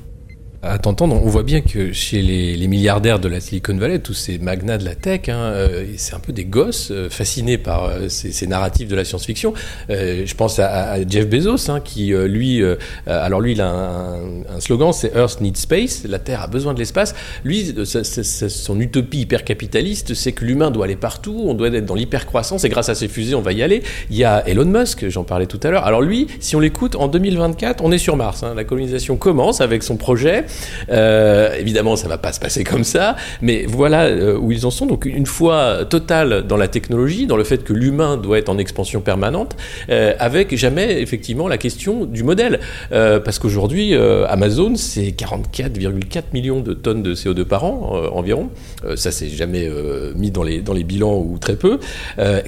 à 0.64 0.80
t'entendre, 0.80 1.16
on 1.24 1.30
voit 1.30 1.44
bien 1.44 1.62
que 1.62 1.94
chez 1.94 2.22
les, 2.22 2.68
milliardaires 2.68 3.20
de 3.20 3.28
la 3.28 3.40
Silicon 3.40 3.78
Valley, 3.78 4.00
tous 4.00 4.14
ces 4.14 4.40
magnats 4.40 4.78
de 4.78 4.86
la 4.86 4.96
tech, 4.96 5.30
hein, 5.30 5.38
euh, 5.38 5.86
c'est 5.98 6.16
un 6.16 6.20
peu 6.20 6.34
des 6.34 6.46
gosses 6.46 6.90
euh, 6.92 7.10
fascinés 7.10 7.58
par 7.58 7.86
euh, 7.86 8.10
ces, 8.10 8.48
narratifs 8.48 8.88
de 8.88 8.96
la 8.96 9.06
science-fiction. 9.06 9.54
je 9.90 10.34
pense 10.34 10.60
à, 10.60 10.98
Jeff 11.08 11.30
Bezos, 11.30 11.70
hein, 11.70 11.80
qui 11.80 12.14
lui, 12.28 12.62
alors 13.06 13.42
lui, 13.42 13.54
il 13.54 13.62
a 13.62 13.70
un, 13.70 14.60
slogan, 14.60 14.94
c'est 14.94 15.16
Earth 15.16 15.42
needs 15.42 15.58
space, 15.58 16.04
la 16.08 16.20
Terre 16.20 16.42
a 16.42 16.48
besoin 16.48 16.74
de 16.74 16.80
l'espace. 16.80 17.14
Lui, 17.44 17.74
son 17.86 18.80
utopie 18.80 19.22
hyper 19.22 19.44
capitaliste, 19.44 20.14
c'est 20.14 20.32
que 20.32 20.46
l'humain 20.46 20.72
doit 20.72 20.86
aller 20.86 20.96
partout, 20.96 21.46
on 21.46 21.54
doit 21.54 21.68
être 21.68 21.86
dans 21.86 21.96
l'hyper-croissance, 21.96 22.64
et 22.64 22.70
grâce 22.70 22.90
à 22.90 22.96
ces 22.96 23.08
fusées, 23.08 23.36
on 23.36 23.42
va 23.42 23.54
y 23.54 23.64
aller. 23.64 23.84
Il 24.10 24.18
y 24.18 24.24
a 24.24 24.48
Elon 24.48 24.66
Musk, 24.66 25.08
j'en 25.10 25.24
parlais 25.24 25.46
tout 25.46 25.60
à 25.64 25.70
l'heure. 25.70 25.86
Alors 25.86 26.02
lui, 26.02 26.28
si 26.40 26.56
on 26.56 26.60
l'écoute, 26.60 26.96
en 26.96 27.08
2024, 27.08 27.84
on 27.84 27.92
est 27.92 27.98
sur 27.98 28.16
Mars. 28.16 28.44
Hein. 28.44 28.54
la 28.56 28.64
colonisation 28.64 29.18
commence 29.18 29.62
avec 29.62 29.84
son 29.84 29.98
projet. 29.98 30.46
Euh, 30.90 31.56
évidemment, 31.58 31.96
ça 31.96 32.08
va 32.08 32.18
pas 32.18 32.34
se 32.34 32.40
passer 32.40 32.64
comme 32.64 32.84
ça, 32.84 33.16
mais 33.42 33.66
voilà 33.68 34.06
euh, 34.06 34.38
où 34.38 34.52
ils 34.52 34.66
en 34.66 34.72
sont. 34.72 34.86
Donc 34.86 35.06
une 35.06 35.26
fois 35.26 35.86
totale 35.86 36.46
dans 36.48 36.58
la 36.58 36.68
technologie, 36.68 37.28
dans 37.28 37.38
le 37.38 37.44
fait 37.44 37.64
que 37.64 37.74
l'humain 37.74 38.18
doit 38.18 38.38
être 38.38 38.50
en 38.50 38.58
expansion 38.58 39.02
permanente, 39.02 39.56
euh, 39.90 40.14
avec 40.20 40.56
jamais 40.56 41.02
effectivement 41.02 41.48
la 41.48 41.58
question 41.58 42.06
du 42.06 42.24
modèle, 42.24 42.60
parce 42.90 43.40
qu'aujourd'hui 43.40 43.96
Amazon 44.28 44.76
c'est 44.76 45.12
44,4 45.12 46.24
millions 46.34 46.62
de 46.62 46.74
tonnes 46.74 47.04
de 47.04 47.14
CO2 47.14 47.44
par 47.44 47.64
an 47.66 48.10
environ. 48.14 48.50
ça 48.96 49.12
c'est 49.12 49.30
jamais 49.30 49.70
mis 50.16 50.32
dans 50.32 50.44
les 50.44 50.62
dans 50.62 50.74
les 50.74 50.84
bilans 50.84 51.18
ou 51.18 51.38
très 51.40 51.56
peu. 51.56 51.80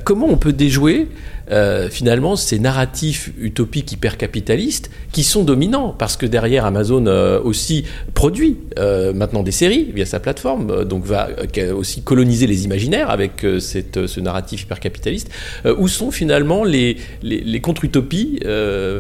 comment 0.03 0.27
on 0.29 0.38
peut 0.38 0.53
déjouer 0.53 1.08
euh, 1.51 1.89
finalement 1.89 2.36
ces 2.36 2.60
narratifs 2.60 3.32
utopiques 3.39 3.91
hyper 3.91 4.18
capitalistes 4.18 4.91
qui 5.12 5.24
sont 5.24 5.44
dominants 5.44 5.96
parce 5.98 6.15
que 6.15 6.25
derrière 6.25 6.65
Amazon 6.65 7.06
euh, 7.08 7.41
aussi 7.41 7.86
produit 8.13 8.58
euh, 8.77 9.13
maintenant 9.13 9.41
des 9.44 9.51
séries 9.51 9.91
via 9.94 10.06
sa 10.06 10.20
plateforme, 10.20 10.86
donc 10.86 11.06
va 11.06 11.29
aussi 11.75 12.01
coloniser 12.01 12.48
les 12.48 12.65
imaginaires 12.65 13.10
avec 13.10 13.46
cette, 13.60 14.08
ce 14.08 14.20
narratif 14.20 14.63
hyper 14.63 14.79
capitaliste. 14.79 15.29
où 15.77 15.88
sont 15.88 16.12
finalement 16.12 16.63
les, 16.63 16.98
les, 17.22 17.62
contre-utopies 17.62 18.39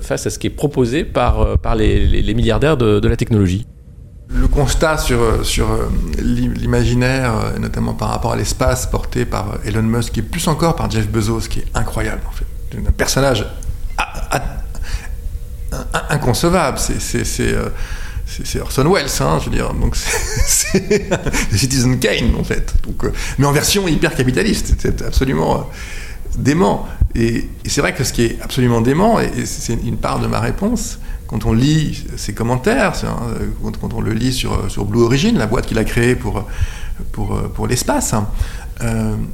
face 0.01 0.25
à 0.25 0.29
ce 0.29 0.39
qui 0.39 0.47
est 0.47 0.51
proposé 0.51 1.03
par, 1.03 1.57
les, 1.77 2.05
les 2.05 2.33
milliardaires 2.33 2.77
de, 2.77 2.99
de 2.99 3.07
la 3.07 3.15
technologie 3.15 3.65
le 4.29 4.47
constat 4.47 4.97
sur, 4.97 5.45
sur 5.45 5.67
l'imaginaire, 6.19 7.59
notamment 7.59 7.93
par 7.93 8.09
rapport 8.09 8.33
à 8.33 8.35
l'espace 8.35 8.85
porté 8.85 9.25
par 9.25 9.57
Elon 9.65 9.81
Musk, 9.81 10.17
et 10.17 10.21
plus 10.21 10.47
encore 10.47 10.75
par 10.75 10.89
Jeff 10.91 11.07
Bezos, 11.09 11.47
qui 11.49 11.59
est 11.59 11.67
incroyable 11.73 12.21
en 12.27 12.31
fait. 12.31 12.45
Un 12.77 12.91
personnage 12.91 13.45
inconcevable. 16.09 16.77
Euh, 17.39 17.69
c'est 18.43 18.61
Orson 18.61 18.91
Welles, 18.91 19.09
hein, 19.21 19.39
je 19.39 19.45
veux 19.49 19.55
dire. 19.55 19.73
Donc 19.73 19.95
c'est 20.45 21.09
Citizen 21.55 21.99
Kane 21.99 22.35
en 22.39 22.43
fait. 22.43 22.73
Donc, 22.85 23.03
euh, 23.03 23.13
mais 23.37 23.45
en 23.45 23.51
version 23.51 23.87
hyper 23.87 24.15
capitaliste. 24.15 24.75
C'est 24.79 25.01
absolument 25.01 25.57
euh, 25.57 25.63
dément. 26.37 26.87
Et, 27.15 27.49
c'est 27.65 27.81
vrai 27.81 27.93
que 27.93 28.03
ce 28.03 28.13
qui 28.13 28.25
est 28.25 28.37
absolument 28.41 28.81
dément, 28.81 29.19
et, 29.19 29.45
c'est 29.45 29.73
une 29.73 29.97
part 29.97 30.19
de 30.19 30.27
ma 30.27 30.39
réponse, 30.39 30.99
quand 31.29 31.45
on 31.45 31.53
lit 31.53 32.07
ses 32.17 32.33
commentaires, 32.33 32.93
quand, 33.61 33.77
quand, 33.77 33.93
on 33.93 34.01
le 34.01 34.13
lit 34.13 34.33
sur, 34.33 34.85
Blue 34.85 35.01
Origin, 35.01 35.37
la 35.37 35.45
boîte 35.45 35.67
qu'il 35.67 35.77
a 35.77 35.83
créée 35.83 36.15
pour, 36.15 36.43
l'espace, 37.67 38.15
hein, 38.15 38.27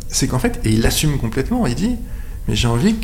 c'est 0.10 0.28
qu'en 0.28 0.40
fait, 0.40 0.60
et 0.66 0.72
il 0.72 0.82
l'assume 0.82 1.18
complètement, 1.18 1.66
il 1.66 1.76
dit, 1.76 1.96
mais 2.50 2.56
j'ai 2.56 2.68
envie 2.68 2.98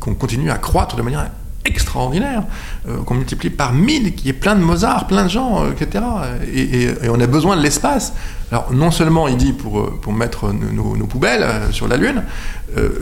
qu'on 0.00 0.14
continue 0.14 0.50
à 0.50 0.58
croître 0.58 0.96
de 0.96 1.02
manière 1.02 1.30
extraordinaire, 1.64 2.44
euh, 2.88 2.98
qu'on 2.98 3.14
multiplie 3.14 3.50
par 3.50 3.72
mille, 3.72 4.14
qu'il 4.14 4.26
y 4.26 4.30
ait 4.30 4.34
plein 4.34 4.54
de 4.54 4.60
Mozart, 4.60 5.06
plein 5.06 5.24
de 5.24 5.28
gens, 5.28 5.64
euh, 5.64 5.72
etc. 5.72 6.04
Et, 6.52 7.08
on 7.08 7.20
a 7.20 7.26
besoin 7.26 7.56
de 7.56 7.62
l'espace. 7.62 8.12
Alors 8.50 8.72
non 8.72 8.90
seulement 8.90 9.26
il 9.26 9.36
dit 9.36 9.52
pour, 9.52 9.80
euh, 9.80 9.98
pour 10.00 10.12
mettre 10.12 10.52
nos, 10.52 11.06
poubelles 11.06 11.46
sur 11.70 11.88
la 11.88 11.96
Lune, 11.96 12.22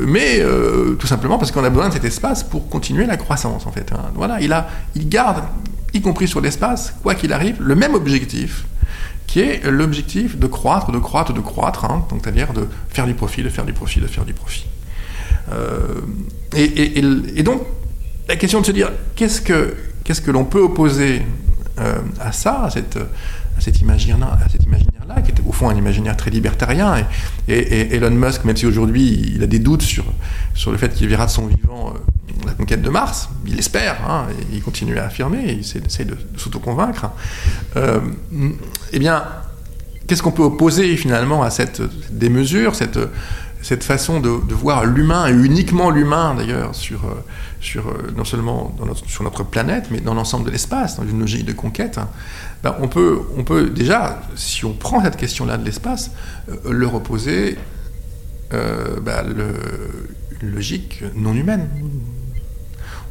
mais 0.01 0.43
tout 0.99 1.07
simplement 1.07 1.39
parce 1.39 1.51
qu'on 1.51 1.65
a 1.65 1.71
besoin 1.71 1.89
de 1.89 1.95
cet 1.95 2.05
espace 2.05 2.43
pour 2.43 2.69
continuer 2.69 3.07
la 3.07 3.17
croissance 3.17 3.67
en 3.67 3.73
fait. 3.73 3.91
Hein. 3.93 4.11
Voilà, 4.15 4.41
il, 4.41 4.53
a, 4.53 4.69
il 4.95 5.09
garde, 5.09 5.43
y 5.95 6.01
compris 6.01 6.29
sur 6.29 6.41
l'espace, 6.41 6.95
quoi 7.03 7.15
qu'il 7.15 7.33
arrive, 7.33 7.57
le 7.61 7.75
même 7.75 7.95
objectif 7.95 8.67
qui 9.27 9.41
est 9.41 9.65
l'objectif 9.65 10.37
de 10.37 10.47
croître, 10.47 10.93
de 10.93 10.99
croître, 10.99 11.33
de 11.33 11.41
croître, 11.41 11.87
hein. 11.87 12.05
donc 12.11 12.21
c'est-à-dire 12.23 12.53
de 12.53 12.69
faire 12.91 13.07
du 13.07 13.15
profit, 13.15 13.43
de 13.43 13.49
faire 13.49 13.65
du 13.65 13.73
profit, 13.73 14.01
de 14.01 14.07
faire 14.07 14.27
du 14.27 14.35
profit. 14.35 14.67
Et, 16.55 17.43
donc, 17.43 17.63
la 18.29 18.37
question 18.37 18.61
de 18.61 18.67
se 18.67 18.73
dire, 18.73 18.91
qu'est-ce 19.15 19.41
que, 19.41 19.75
qu'est-ce 20.05 20.21
que 20.21 20.31
l'on 20.31 20.45
peut 20.45 20.61
opposer 20.61 21.23
à 22.21 22.33
ça, 22.33 22.65
à, 22.65 22.71
cette, 22.71 22.97
à 22.97 23.61
cet 23.61 23.81
imaginaire-là, 23.81 25.21
qui 25.23 25.31
était 25.31 25.43
au 25.47 25.53
fond 25.53 25.69
un 25.69 25.75
imaginaire 25.75 26.17
très 26.17 26.31
libertarien. 26.31 27.07
Et, 27.49 27.97
Elon 27.97 28.11
Musk, 28.11 28.45
même 28.45 28.57
si 28.57 28.67
aujourd'hui 28.67 29.33
il 29.35 29.43
a 29.43 29.47
des 29.47 29.59
doutes 29.59 29.83
sur, 29.83 30.05
sur 30.55 30.71
le 30.71 30.79
fait 30.79 30.95
qu'il 30.95 31.09
verra 31.09 31.27
de 31.27 31.31
son 31.31 31.47
vivant 31.47 31.95
la 32.47 32.53
conquête 32.53 32.83
de 32.83 32.91
Mars, 32.91 33.29
il 33.47 33.59
espère, 33.59 33.99
hein, 34.09 34.27
il 34.53 34.63
continue 34.63 34.99
à 34.99 35.07
affirmer, 35.07 35.53
il 35.53 35.61
essaie 35.61 36.05
de, 36.05 36.17
s'auto-convaincre. 36.37 37.11
eh 37.77 38.99
bien, 38.99 39.25
qu'est-ce 40.07 40.23
qu'on 40.23 40.33
peut 40.33 40.43
opposer 40.43 40.97
finalement 40.97 41.43
à 41.43 41.51
cette 41.51 41.83
démesure, 42.11 42.75
cette, 42.75 42.99
cette 43.63 43.85
façon 43.85 44.21
de, 44.21 44.29
voir 44.55 44.85
l'humain, 44.85 45.29
et 45.29 45.33
uniquement 45.33 45.91
l'humain 45.91 46.35
d'ailleurs, 46.35 46.75
sur, 46.75 47.05
euh, 47.05 47.77
euh, 47.77 48.11
non 48.17 48.25
seulement 48.25 48.75
sur 49.07 49.23
notre 49.23 49.45
planète, 49.45 49.87
mais 49.91 50.01
dans 50.01 50.15
l'ensemble 50.15 50.45
de 50.45 50.51
l'espace, 50.51 50.97
dans 50.97 51.07
une 51.07 51.21
logique 51.21 51.47
de 51.47 51.53
conquête, 51.53 51.97
hein, 51.97 52.09
ben 52.63 52.77
on, 52.81 52.89
peut, 52.89 53.71
déjà, 53.71 54.21
si 54.35 54.65
on 54.65 54.73
prend 54.73 55.03
cette 55.03 55.17
question-là 55.17 55.57
de 55.57 55.65
l'espace, 55.65 56.11
euh, 56.49 56.57
le 56.71 56.87
reposer 56.87 57.57
ben, 58.51 59.23
le, 59.35 59.55
une 60.43 60.51
logique 60.51 61.03
non 61.15 61.33
humaine. 61.33 61.71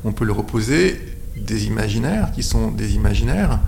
On 0.03 0.11
peut 0.11 0.23
le 0.23 0.33
reposer 0.33 1.01
des 1.35 1.65
imaginaires 1.65 2.31
qui 2.31 2.43
sont 2.43 2.69
des 2.69 2.93
imaginaires 2.93 3.59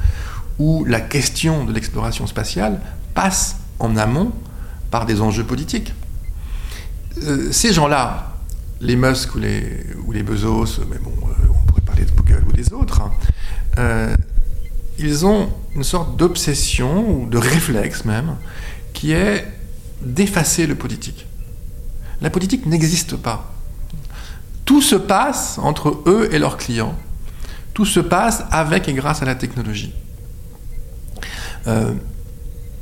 où 0.60 0.86
la 0.86 1.02
question 1.02 1.66
de 1.66 1.74
l'exploration 1.74 2.28
spatiale 2.28 2.80
passe 3.16 3.58
en 3.80 3.98
amont 3.98 4.34
par 4.92 5.08
des 5.08 5.22
enjeux 5.22 5.44
politiques. 5.44 5.94
Euh, 7.22 7.52
ces 7.52 7.74
gens-là, 7.74 8.34
les 8.82 8.96
Musk 8.96 9.36
ou 9.36 9.40
les, 9.40 9.86
ou 10.06 10.12
les 10.12 10.24
Bezos, 10.24 10.80
mais 10.90 10.98
bon, 10.98 11.14
euh, 11.22 11.48
on 11.50 11.66
pourrait 11.68 11.82
parler 11.82 12.06
de 12.06 12.12
Google 12.12 12.44
ou 12.48 12.52
des 12.52 12.74
autres, 12.74 13.02
hein, 13.02 13.12
euh, 13.78 14.16
ils 14.98 15.26
ont 15.26 15.50
une 15.76 15.84
sorte 15.84 16.18
d'obsession 16.18 17.10
ou 17.10 17.28
de 17.28 17.38
réflexe 17.38 18.06
même 18.06 18.36
qui 18.94 19.12
est 19.12 19.48
d'effacer 20.02 20.68
le 20.68 20.76
politique. 20.76 21.28
La 22.22 22.30
politique 22.30 22.66
n'existe 22.66 23.16
pas. 23.16 23.54
Tout 24.66 24.82
se 24.82 24.96
passe 24.96 25.58
entre 25.58 26.04
eux 26.06 26.30
et 26.32 26.40
leurs 26.40 26.58
clients. 26.58 26.96
Tout 27.74 27.86
se 27.86 28.00
passe 28.00 28.44
avec 28.52 28.88
et 28.88 28.94
grâce 28.94 29.22
à 29.22 29.26
la 29.26 29.36
technologie 29.36 29.94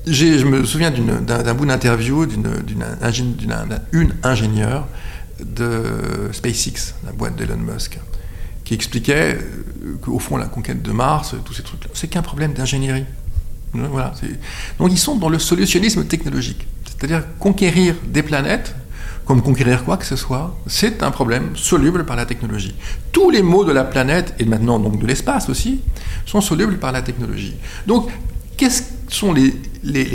je 0.05 0.46
me 0.46 0.63
souviens 0.65 0.91
d'un 0.91 1.53
bout 1.53 1.65
d'interview 1.65 2.25
d'une 2.25 4.13
ingénieure 4.24 4.88
de 5.39 6.29
SpaceX, 6.31 6.96
la 7.05 7.12
boîte 7.12 7.36
d'Elon 7.36 7.58
Musk, 7.58 8.00
qui 8.63 8.74
expliquait 8.74 9.36
euh, 9.36 9.98
qu'au 10.01 10.20
fond, 10.20 10.38
la 10.38 10.46
conquête 10.46 10.81
de 10.81 10.91
Mars, 10.91 11.36
tous 11.43 11.53
ces 11.53 11.63
trucs-là, 11.63 11.89
c'est 11.93 12.08
qu'un 12.08 12.22
problème 12.22 12.53
d'ingénierie. 12.53 13.05
Donc 13.74 14.91
ils 14.91 14.98
sont 14.98 15.15
dans 15.15 15.29
le 15.29 15.39
solutionnisme 15.39 16.05
technologique. 16.05 16.67
C'est-à-dire 16.86 17.24
conquérir 17.39 17.96
des 18.05 18.22
planètes, 18.22 18.75
comme 19.25 19.41
conquérir 19.41 19.84
quoi 19.86 19.98
que 19.98 20.05
ce 20.05 20.15
soit, 20.15 20.55
c'est 20.67 21.03
un 21.03 21.12
problème 21.12 21.55
soluble 21.55 22.05
par 22.05 22.15
la 22.15 22.25
technologie. 22.25 22.75
Tous 23.12 23.29
les 23.29 23.41
maux 23.41 23.63
de 23.63 23.72
la 23.72 23.84
planète, 23.84 24.34
et 24.39 24.46
maintenant 24.46 24.77
donc 24.77 25.00
de 25.00 25.08
l'espace 25.08 25.50
aussi, 25.50 25.81
sont 26.25 26.41
solubles 26.41 26.77
par 26.77 26.91
la 26.91 27.01
technologie. 27.01 27.55
Donc 27.88 28.10
quelles 28.58 28.72
sont 29.15 29.34
les, 29.34 29.51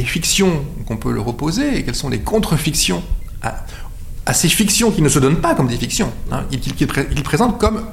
fictions 0.04 0.64
qu'on 0.86 0.96
peut 0.96 1.12
leur 1.12 1.28
opposer 1.28 1.76
et 1.76 1.84
quelles 1.84 1.94
sont 1.94 2.08
les 2.08 2.20
contre-fictions 2.20 3.02
à, 3.42 4.34
ces 4.34 4.48
fictions 4.48 4.90
qui 4.90 5.02
ne 5.02 5.08
se 5.08 5.18
donnent 5.18 5.40
pas 5.40 5.54
comme 5.54 5.68
des 5.68 5.76
fictions, 5.76 6.12
hein, 6.32 6.44
qu'ils 6.50 7.22
présentent 7.22 7.58
comme 7.58 7.86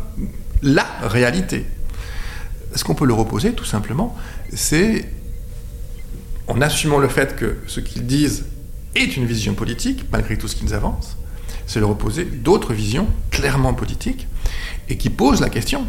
la 0.64 0.86
réalité. 1.04 1.66
Ce 2.76 2.84
qu'on 2.84 2.96
peut 2.96 3.06
leur 3.06 3.20
opposer, 3.20 3.54
tout 3.54 3.66
simplement, 3.66 4.16
c'est 4.52 5.08
en 6.48 6.60
assumant 6.62 6.98
le 6.98 7.08
fait 7.08 7.36
que 7.36 7.58
ce 7.68 7.80
qu'ils 7.80 8.08
disent 8.08 8.46
est 8.96 9.16
une 9.16 9.26
vision 9.26 9.54
politique, 9.54 10.06
malgré 10.12 10.38
tout 10.38 10.48
ce 10.48 10.56
qu'ils 10.56 10.74
avancent, 10.74 11.18
c'est 11.68 11.80
leur 11.80 11.92
opposer 11.92 12.26
d'autres 12.26 12.74
visions 12.74 13.08
clairement 13.30 13.74
politiques 13.74 14.28
et 14.90 14.98
qui 14.98 15.10
posent 15.10 15.42
la 15.42 15.50
question 15.50 15.86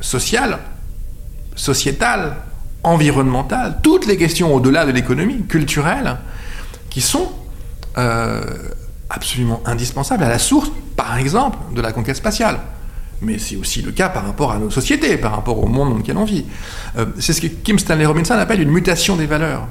sociale, 0.00 0.58
sociétale, 1.54 2.36
environnementales, 2.82 3.78
toutes 3.82 4.06
les 4.06 4.16
questions 4.16 4.54
au-delà 4.54 4.86
de 4.86 4.92
l'économie, 4.92 5.44
culturelle, 5.46 6.16
qui 6.90 7.00
sont 7.00 7.30
euh, 7.96 8.40
absolument 9.10 9.60
indispensables 9.66 10.24
à 10.24 10.28
la 10.28 10.38
source, 10.38 10.70
par 10.96 11.18
exemple, 11.18 11.58
de 11.74 11.80
la 11.80 11.92
conquête 11.92 12.16
spatiale. 12.16 12.58
Mais 13.20 13.38
c'est 13.38 13.56
aussi 13.56 13.82
le 13.82 13.90
cas 13.90 14.08
par 14.08 14.24
rapport 14.24 14.52
à 14.52 14.58
nos 14.58 14.70
sociétés, 14.70 15.16
par 15.16 15.32
rapport 15.32 15.62
au 15.62 15.66
monde 15.66 15.90
dans 15.90 15.96
lequel 15.96 16.16
on 16.16 16.24
vit. 16.24 16.44
Euh, 16.96 17.06
c'est 17.18 17.32
ce 17.32 17.40
que 17.40 17.48
Kim 17.48 17.78
Stanley 17.78 18.06
Robinson 18.06 18.34
appelle 18.34 18.62
une 18.62 18.70
mutation 18.70 19.16
des 19.16 19.26
valeurs. 19.26 19.66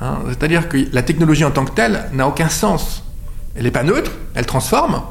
Hein. 0.00 0.18
C'est-à-dire 0.28 0.68
que 0.68 0.78
la 0.92 1.02
technologie 1.02 1.44
en 1.44 1.50
tant 1.50 1.64
que 1.64 1.72
telle 1.72 2.04
n'a 2.12 2.28
aucun 2.28 2.48
sens. 2.48 3.02
Elle 3.56 3.64
n'est 3.64 3.70
pas 3.70 3.82
neutre, 3.82 4.12
elle 4.34 4.46
transforme, 4.46 5.02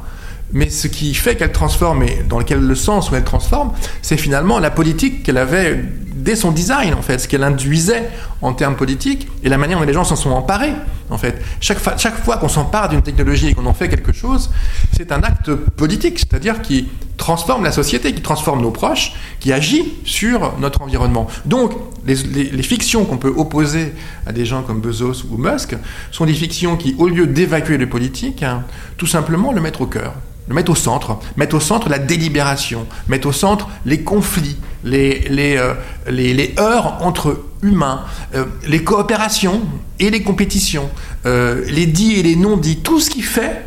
mais 0.54 0.70
ce 0.70 0.88
qui 0.88 1.14
fait 1.16 1.36
qu'elle 1.36 1.52
transforme, 1.52 2.04
et 2.04 2.24
dans 2.30 2.38
lequel 2.38 2.60
le 2.60 2.76
sens 2.76 3.10
où 3.10 3.16
elle 3.16 3.24
transforme, 3.24 3.74
c'est 4.02 4.18
finalement 4.18 4.60
la 4.60 4.70
politique 4.70 5.24
qu'elle 5.24 5.38
avait 5.38 5.84
dès 6.16 6.36
son 6.36 6.52
design, 6.52 6.94
en 6.94 7.02
fait, 7.02 7.20
ce 7.20 7.28
qu'elle 7.28 7.44
induisait 7.44 8.10
en 8.42 8.54
termes 8.54 8.76
politiques 8.76 9.28
et 9.44 9.50
la 9.50 9.58
manière 9.58 9.80
dont 9.80 9.86
les 9.86 9.94
gens 9.94 10.04
s'en 10.04 10.16
sont 10.16 10.32
emparés, 10.32 10.74
en 11.10 11.18
fait. 11.18 11.42
Chaque, 11.60 11.80
chaque 11.98 12.24
fois 12.24 12.38
qu'on 12.38 12.48
s'empare 12.48 12.90
d'une 12.90 13.02
technologie 13.02 13.50
et 13.50 13.54
qu'on 13.54 13.66
en 13.66 13.74
fait 13.74 13.90
quelque 13.90 14.14
chose, 14.14 14.50
c'est 14.96 15.12
un 15.12 15.22
acte 15.22 15.54
politique, 15.54 16.20
c'est-à-dire 16.20 16.62
qui 16.62 16.88
transforme 17.18 17.64
la 17.64 17.72
société, 17.72 18.14
qui 18.14 18.22
transforme 18.22 18.62
nos 18.62 18.72
proches, 18.72 19.14
qui 19.40 19.52
agit 19.54 19.94
sur 20.06 20.58
notre 20.60 20.82
environnement. 20.82 21.28
Donc, 21.46 21.74
les, 22.06 22.16
fictions 22.64 23.06
qu'on 23.06 23.18
peut 23.18 23.34
opposer 23.36 23.94
à 24.26 24.32
des 24.32 24.46
gens 24.46 24.64
comme 24.64 24.80
Bezos 24.80 25.26
ou 25.30 25.38
Musk 25.38 25.76
sont 26.12 26.26
des 26.26 26.34
fictions 26.34 26.78
qui, 26.78 26.96
au 26.98 27.08
lieu 27.08 27.28
d'évacuer 27.28 27.78
le 27.78 27.90
politique, 27.90 28.44
hein, 28.44 28.64
tout 28.98 29.08
simplement 29.08 29.52
le 29.52 29.62
mettre 29.62 29.82
au 29.82 29.88
cœur 29.88 30.14
mettre 30.54 30.72
au 30.72 30.76
centre, 30.76 31.18
mettre 31.38 31.56
au 31.56 31.60
centre 31.60 31.90
la 31.90 32.00
délibération, 32.00 32.86
mettre 33.08 33.28
au 33.28 33.32
centre 33.32 33.68
les 33.86 34.02
conflits, 34.02 34.58
les, 34.84 35.20
les, 35.30 35.58
euh, 35.58 35.74
les, 36.08 36.54
heurts 36.60 37.00
entre 37.02 37.44
humains, 37.64 38.02
euh, 38.36 38.46
les 38.68 38.84
coopérations 38.84 39.62
et 40.00 40.10
les 40.10 40.22
compétitions, 40.22 40.90
euh, 41.26 41.64
les 41.68 41.88
dits 41.88 42.20
et 42.20 42.24
les 42.24 42.36
non-dits, 42.36 42.78
tout 42.78 43.00
ce 43.00 43.10
qui 43.10 43.22
fait 43.22 43.64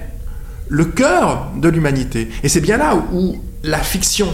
le 0.69 0.85
cœur 0.85 1.49
de 1.57 1.69
l'humanité. 1.69 2.29
Et 2.43 2.49
c'est 2.49 2.61
bien 2.61 2.77
là 2.77 2.95
où, 3.13 3.43
la 3.65 3.79
fiction 3.79 4.33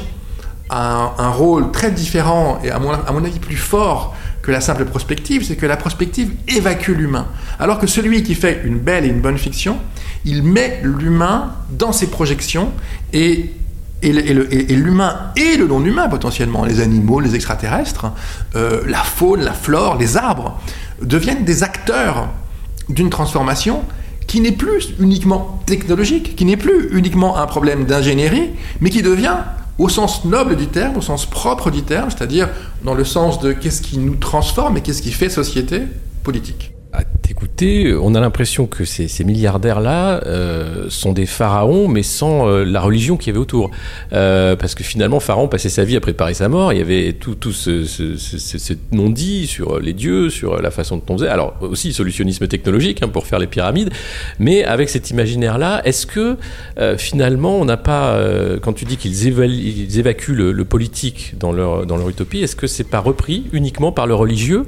a 0.68 1.14
un, 1.16 1.30
rôle 1.30 1.70
très 1.70 1.90
différent 1.90 2.60
et 2.62 2.70
à 2.70 2.78
mon, 2.78 2.90
à 2.90 3.10
mon 3.10 3.24
avis 3.24 3.38
plus 3.38 3.56
fort 3.56 4.14
que 4.44 4.50
la 4.50 4.60
simple 4.60 4.84
prospective, 4.84 5.42
c'est 5.42 5.56
que 5.56 5.64
la 5.64 5.78
prospective 5.78 6.30
évacue 6.48 6.90
l'humain. 6.90 7.26
Alors 7.58 7.78
que 7.78 7.86
celui 7.86 8.22
qui 8.22 8.34
fait 8.34 8.60
une 8.64 8.78
belle 8.78 9.06
et 9.06 9.08
une 9.08 9.22
bonne 9.22 9.38
fiction, 9.38 9.78
il 10.26 10.42
met 10.42 10.80
l'humain 10.82 11.54
dans 11.70 11.92
ses 11.92 12.08
projections 12.08 12.70
et 13.14 13.50
l'humain 14.02 15.32
et 15.36 15.56
le 15.56 15.66
non-humain 15.66 16.10
potentiellement, 16.10 16.66
les 16.66 16.80
animaux, 16.80 17.20
les 17.20 17.34
extraterrestres, 17.34 18.12
euh, 18.54 18.82
la 18.86 18.98
faune, 18.98 19.42
la 19.42 19.54
flore, 19.54 19.96
les 19.96 20.18
arbres, 20.18 20.60
deviennent 21.00 21.44
des 21.44 21.62
acteurs 21.62 22.28
d'une 22.90 23.08
transformation 23.08 23.82
qui 24.26 24.42
n'est 24.42 24.52
plus 24.52 24.92
uniquement 25.00 25.62
technologique, 25.64 26.36
qui 26.36 26.44
n'est 26.44 26.58
plus 26.58 26.90
uniquement 26.92 27.38
un 27.38 27.46
problème 27.46 27.86
d'ingénierie, 27.86 28.50
mais 28.82 28.90
qui 28.90 29.00
devient, 29.00 29.36
au 29.78 29.88
sens 29.88 30.24
noble 30.24 30.56
du 30.56 30.68
terme, 30.68 30.96
au 30.96 31.00
sens 31.00 31.26
propre 31.26 31.70
du 31.70 31.82
terme, 31.82 32.10
c'est-à-dire 32.10 32.48
dans 32.84 32.94
le 32.94 33.04
sens 33.04 33.40
de 33.40 33.52
qu'est-ce 33.52 33.82
qui 33.82 33.98
nous 33.98 34.16
transforme 34.16 34.76
et 34.76 34.80
qu'est-ce 34.82 35.02
qui 35.02 35.12
fait 35.12 35.28
société 35.28 35.82
politique 36.22 36.73
t'écouter, 37.24 37.94
on 37.94 38.14
a 38.14 38.20
l'impression 38.20 38.66
que 38.66 38.84
ces, 38.84 39.24
milliardaires-là 39.24 40.22
euh, 40.26 40.86
sont 40.90 41.12
des 41.12 41.26
pharaons, 41.26 41.88
mais 41.88 42.02
sans 42.02 42.48
euh, 42.48 42.64
la 42.64 42.80
religion 42.80 43.16
qu'il 43.16 43.28
y 43.28 43.30
avait 43.30 43.40
autour. 43.40 43.70
Euh, 44.12 44.56
parce 44.56 44.74
que 44.74 44.84
finalement, 44.84 45.20
Pharaon 45.20 45.48
passait 45.48 45.70
sa 45.70 45.84
vie 45.84 45.96
à 45.96 46.00
préparer 46.00 46.34
sa 46.34 46.48
mort. 46.48 46.72
Il 46.72 46.78
y 46.78 46.82
avait 46.82 47.14
tout, 47.14 47.34
tout 47.34 47.52
ce, 47.52 47.84
ce, 47.84 48.72
non-dit 48.92 49.46
sur 49.46 49.80
les 49.80 49.94
dieux, 49.94 50.28
sur 50.28 50.60
la 50.60 50.70
façon 50.70 50.98
dont 50.98 51.16
on. 51.16 51.22
Alors 51.22 51.56
aussi 51.62 51.92
solutionnisme 51.92 52.46
technologique 52.46 53.02
hein, 53.02 53.08
pour 53.08 53.26
faire 53.26 53.38
les 53.38 53.46
pyramides. 53.46 53.90
Mais 54.38 54.64
avec 54.64 54.90
cet 54.90 55.10
imaginaire-là, 55.10 55.80
est-ce 55.84 56.06
que 56.06 56.36
finalement, 56.98 57.56
on 57.56 57.64
n'a 57.64 57.76
pas, 57.76 58.18
quand 58.60 58.72
tu 58.72 58.84
dis 58.84 58.96
qu'ils 58.96 59.26
évacuent 59.98 60.34
le, 60.34 60.64
politique 60.64 61.34
dans 61.38 61.52
leur, 61.52 61.86
dans 61.86 61.96
leur 61.96 62.08
utopie, 62.08 62.40
est-ce 62.42 62.56
que 62.56 62.66
c'est 62.66 62.84
pas 62.88 63.00
repris 63.00 63.44
uniquement 63.52 63.92
par 63.92 64.06
le 64.06 64.14
religieux 64.14 64.64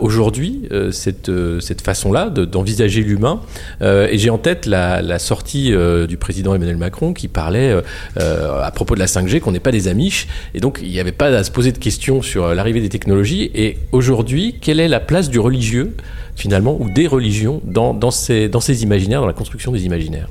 aujourd'hui 0.00 0.68
cette 0.90 1.30
cette 1.60 1.80
façon-là 1.80 2.30
d'envisager 2.30 3.02
l'humain. 3.02 3.40
Euh, 3.80 4.08
et 4.10 4.18
j'ai 4.18 4.30
en 4.30 4.38
tête 4.38 4.66
la, 4.66 5.18
sortie 5.18 5.72
euh, 5.72 6.06
du 6.06 6.16
président 6.16 6.54
Emmanuel 6.54 6.76
Macron 6.76 7.12
qui 7.12 7.28
parlait 7.28 7.82
euh, 8.16 8.62
à 8.62 8.70
propos 8.70 8.94
de 8.94 9.00
la 9.00 9.06
5G 9.06 9.40
qu'on 9.40 9.52
n'est 9.52 9.60
pas 9.60 9.72
des 9.72 9.88
amiches. 9.88 10.28
Et 10.54 10.60
donc, 10.60 10.80
il 10.82 10.90
n'y 10.90 11.00
avait 11.00 11.12
pas 11.12 11.28
à 11.28 11.44
se 11.44 11.50
poser 11.50 11.72
de 11.72 11.78
questions 11.78 12.22
sur 12.22 12.54
l'arrivée 12.54 12.80
des 12.80 12.88
technologies. 12.88 13.50
Et 13.54 13.78
aujourd'hui, 13.92 14.56
quelle 14.60 14.80
est 14.80 14.88
la 14.88 15.00
place 15.00 15.30
du 15.30 15.38
religieux, 15.38 15.94
finalement, 16.36 16.76
ou 16.80 16.90
des 16.90 17.06
religions 17.06 17.60
dans, 17.64 18.10
ces, 18.10 18.48
imaginaires, 18.82 19.20
dans 19.20 19.26
la 19.26 19.32
construction 19.32 19.72
des 19.72 19.84
imaginaires? 19.84 20.28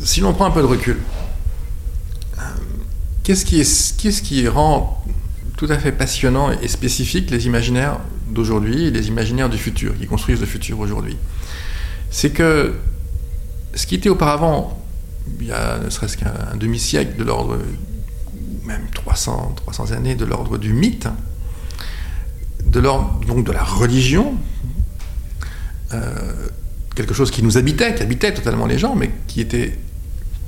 Si 0.00 0.20
l'on 0.20 0.32
prend 0.32 0.46
un 0.46 0.50
peu 0.50 0.62
de 0.62 0.66
recul, 0.66 0.98
qu'est-ce 3.22 3.44
qui 4.22 4.48
rend 4.48 4.99
tout 5.60 5.66
à 5.68 5.76
fait 5.76 5.92
passionnant 5.92 6.50
et 6.52 6.68
spécifique 6.68 7.30
les 7.30 7.44
imaginaires 7.44 7.98
d'aujourd'hui 8.30 8.86
et 8.86 8.90
les 8.90 9.08
imaginaires 9.08 9.50
du 9.50 9.58
futur, 9.58 9.94
qui 9.98 10.06
construisent 10.06 10.40
le 10.40 10.46
futur 10.46 10.80
aujourd'hui. 10.80 11.18
C'est 12.10 12.30
que 12.30 12.72
ce 13.74 13.84
qui 13.84 13.94
était 13.94 14.08
auparavant, 14.08 14.82
il 15.38 15.48
y 15.48 15.52
a 15.52 15.76
ne 15.76 15.90
serait-ce 15.90 16.16
qu'un 16.16 16.56
demi-siècle 16.58 17.18
de 17.18 17.24
l'ordre, 17.24 17.58
même 18.64 18.86
300, 18.94 19.52
300 19.56 19.92
années 19.92 20.14
de 20.14 20.24
l'ordre 20.24 20.56
du 20.56 20.72
mythe, 20.72 21.08
de 22.64 22.80
l'ordre 22.80 23.20
donc 23.26 23.44
de 23.44 23.52
la 23.52 23.62
religion, 23.62 24.36
euh, 25.92 26.48
quelque 26.96 27.12
chose 27.12 27.30
qui 27.30 27.42
nous 27.42 27.58
habitait, 27.58 27.94
qui 27.94 28.02
habitait 28.02 28.32
totalement 28.32 28.64
les 28.64 28.78
gens, 28.78 28.94
mais 28.96 29.10
qui 29.26 29.42
était 29.42 29.78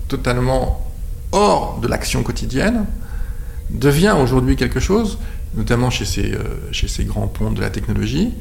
totalement 0.09 0.91
hors 1.33 1.81
de 1.81 1.87
l'action 1.87 2.23
quotidienne, 2.23 2.87
devient 3.73 4.15
aujourd'hui 4.19 4.57
quelque 4.57 4.81
chose, 4.81 5.19
notamment 5.57 5.91
chez 5.91 6.05
ces, 6.05 6.33
euh, 6.33 7.05
grands 7.05 7.27
ponts 7.27 7.51
de 7.51 7.61
la 7.61 7.71
technologie, 7.71 8.33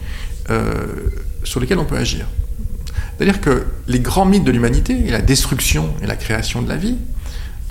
euh, 0.50 0.86
sur 1.44 1.60
lesquels 1.60 1.80
on 1.80 1.86
peut 1.86 1.98
agir. 1.98 2.28
C'est-à-dire 3.18 3.42
que 3.42 3.66
les 3.88 4.00
grands 4.00 4.26
mythes 4.26 4.44
de 4.44 4.52
l'humanité, 4.52 4.98
et 5.06 5.12
la 5.12 5.22
destruction 5.22 5.94
et 6.02 6.08
la 6.08 6.16
création 6.16 6.62
de 6.62 6.70
la 6.70 6.78
vie, 6.78 6.98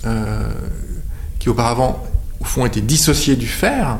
euh, 0.05 0.51
qui 1.38 1.49
auparavant, 1.49 2.05
au 2.40 2.44
fond, 2.44 2.64
étaient 2.66 2.81
dissociés 2.81 3.37
du 3.37 3.46
faire, 3.46 3.99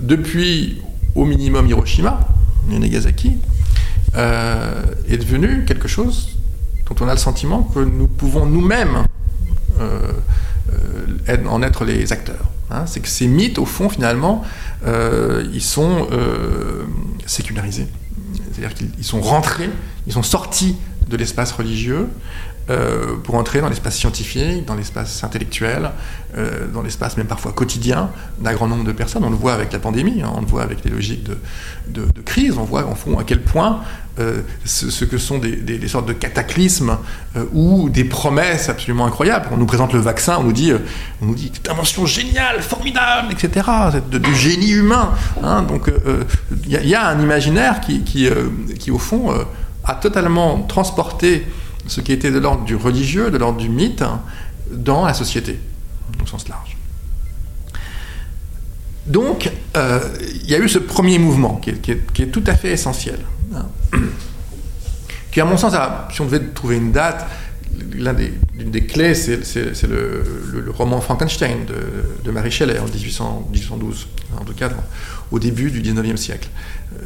depuis 0.00 0.80
au 1.14 1.24
minimum 1.24 1.68
Hiroshima 1.68 2.20
et 2.70 2.78
Nagasaki, 2.78 3.38
est 4.14 5.16
devenu 5.18 5.64
quelque 5.64 5.88
chose 5.88 6.36
dont 6.88 6.94
on 7.04 7.08
a 7.08 7.12
le 7.12 7.18
sentiment 7.18 7.62
que 7.62 7.80
nous 7.80 8.06
pouvons 8.06 8.46
nous-mêmes 8.46 9.04
en 11.48 11.62
être 11.62 11.84
les 11.84 12.12
acteurs. 12.12 12.50
Hein. 12.70 12.84
C'est 12.86 13.00
que 13.00 13.08
ces 13.08 13.26
mythes, 13.26 13.58
au 13.58 13.66
fond, 13.66 13.88
finalement, 13.88 14.42
euh, 14.86 15.46
ils 15.52 15.62
sont 15.62 16.08
euh, 16.12 16.84
sécularisés. 17.26 17.88
C'est-à-dire 18.52 18.74
qu'ils 18.74 19.04
sont 19.04 19.20
rentrés, 19.20 19.70
ils 20.06 20.12
sont 20.12 20.22
sortis 20.22 20.76
de 21.08 21.16
l'espace 21.16 21.52
religieux 21.52 22.08
euh, 22.70 23.16
pour 23.22 23.34
entrer 23.34 23.60
dans 23.60 23.68
l'espace 23.68 23.94
scientifique, 23.94 24.64
dans 24.64 24.74
l'espace 24.74 25.22
intellectuel, 25.22 25.90
euh, 26.34 26.66
dans 26.72 26.80
l'espace 26.80 27.18
même 27.18 27.26
parfois 27.26 27.52
quotidien 27.52 28.08
d'un 28.38 28.54
grand 28.54 28.66
nombre 28.68 28.84
de 28.84 28.92
personnes. 28.92 29.22
On 29.22 29.28
le 29.28 29.36
voit 29.36 29.52
avec 29.52 29.70
la 29.70 29.78
pandémie, 29.78 30.22
hein, 30.22 30.32
on 30.34 30.40
le 30.40 30.46
voit 30.46 30.62
avec 30.62 30.82
les 30.82 30.90
logiques 30.90 31.28
de, 31.88 32.06
crise, 32.24 32.56
on 32.56 32.64
voit 32.64 32.86
en 32.86 32.94
fond 32.94 33.18
à 33.18 33.24
quel 33.24 33.42
point 33.42 33.80
euh, 34.18 34.40
ce, 34.64 35.04
que 35.04 35.18
sont 35.18 35.36
des, 35.36 35.88
sortes 35.88 36.06
de 36.06 36.14
cataclysmes 36.14 36.96
ou 37.52 37.90
des 37.90 38.04
promesses 38.04 38.70
absolument 38.70 39.04
incroyables. 39.04 39.48
On 39.52 39.58
nous 39.58 39.66
présente 39.66 39.92
le 39.92 40.00
vaccin, 40.00 40.38
on 40.40 40.44
nous 40.44 40.52
dit, 40.52 40.72
on 41.20 41.26
nous 41.26 41.34
dit 41.34 41.52
invention 41.68 42.06
géniale, 42.06 42.62
formidable, 42.62 43.30
etc. 43.30 43.68
De, 44.10 44.16
du 44.16 44.34
génie 44.34 44.70
humain. 44.70 45.12
Hein, 45.42 45.64
donc 45.64 45.92
il 46.64 46.72
y, 46.72 46.88
y, 46.88 46.94
a 46.94 47.08
un 47.08 47.20
imaginaire 47.20 47.80
qui, 47.82 48.04
qui, 48.04 48.26
qui 48.78 48.90
au 48.90 48.98
fond 48.98 49.34
a 49.84 49.94
totalement 49.96 50.62
transporté 50.62 51.46
ce 51.86 52.00
qui 52.00 52.12
était 52.12 52.30
de 52.30 52.38
l'ordre 52.38 52.64
du 52.64 52.76
religieux, 52.76 53.30
de 53.30 53.38
l'ordre 53.38 53.58
du 53.58 53.68
mythe, 53.68 54.02
hein, 54.02 54.22
dans 54.70 55.04
la 55.04 55.14
société, 55.14 55.58
au 56.22 56.26
sens 56.26 56.48
large. 56.48 56.76
Donc, 59.06 59.50
euh, 59.76 60.00
il 60.42 60.50
y 60.50 60.54
a 60.54 60.58
eu 60.58 60.68
ce 60.68 60.78
premier 60.78 61.18
mouvement 61.18 61.56
qui 61.56 61.70
est, 61.70 62.26
tout 62.32 62.44
à 62.46 62.54
fait 62.54 62.72
essentiel, 62.72 63.20
hein, 63.54 63.66
qui, 65.30 65.40
à 65.40 65.44
mon 65.44 65.58
sens, 65.58 65.74
si 66.12 66.20
on 66.22 66.24
devait 66.24 66.40
trouver 66.40 66.76
une 66.76 66.90
date, 66.90 67.26
l'une 67.92 68.70
des, 68.70 68.86
clés, 68.86 69.14
c'est 69.14 69.82
le, 69.86 70.72
roman 70.74 71.00
Frankenstein 71.00 71.66
de, 71.66 72.24
de 72.24 72.30
Marie 72.30 72.50
Shelley 72.50 72.78
en 72.78 72.84
1800, 72.84 73.48
1812, 73.52 74.08
en 74.40 74.44
tout 74.44 74.54
cas 74.54 74.70
au 75.30 75.38
début 75.38 75.70
du 75.70 75.82
19e 75.82 76.16
siècle. 76.16 76.48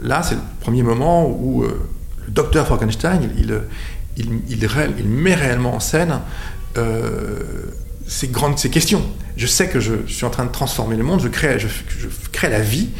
Là, 0.02 0.22
c'est 0.22 0.34
le 0.34 0.40
premier 0.60 0.82
moment 0.82 1.28
où 1.28 1.64
euh, 1.64 1.88
le 2.26 2.32
docteur 2.32 2.66
Frankenstein, 2.66 3.30
il, 3.38 3.60
il, 4.18 5.08
met 5.08 5.34
réellement 5.34 5.74
en 5.74 5.80
scène 5.80 6.20
euh, 6.76 7.40
ces 8.06 8.28
grandes 8.28 8.58
ces 8.58 8.70
questions. 8.70 9.02
Je 9.36 9.46
sais 9.46 9.68
que 9.68 9.80
je, 9.80 9.94
suis 10.06 10.24
en 10.24 10.30
train 10.30 10.44
de 10.44 10.50
transformer 10.50 10.96
le 10.96 11.04
monde, 11.04 11.20
je 11.20 11.28
crée, 11.28 11.58
je, 11.58 11.68
crée 12.32 12.50
la 12.50 12.60
vie, 12.60 12.90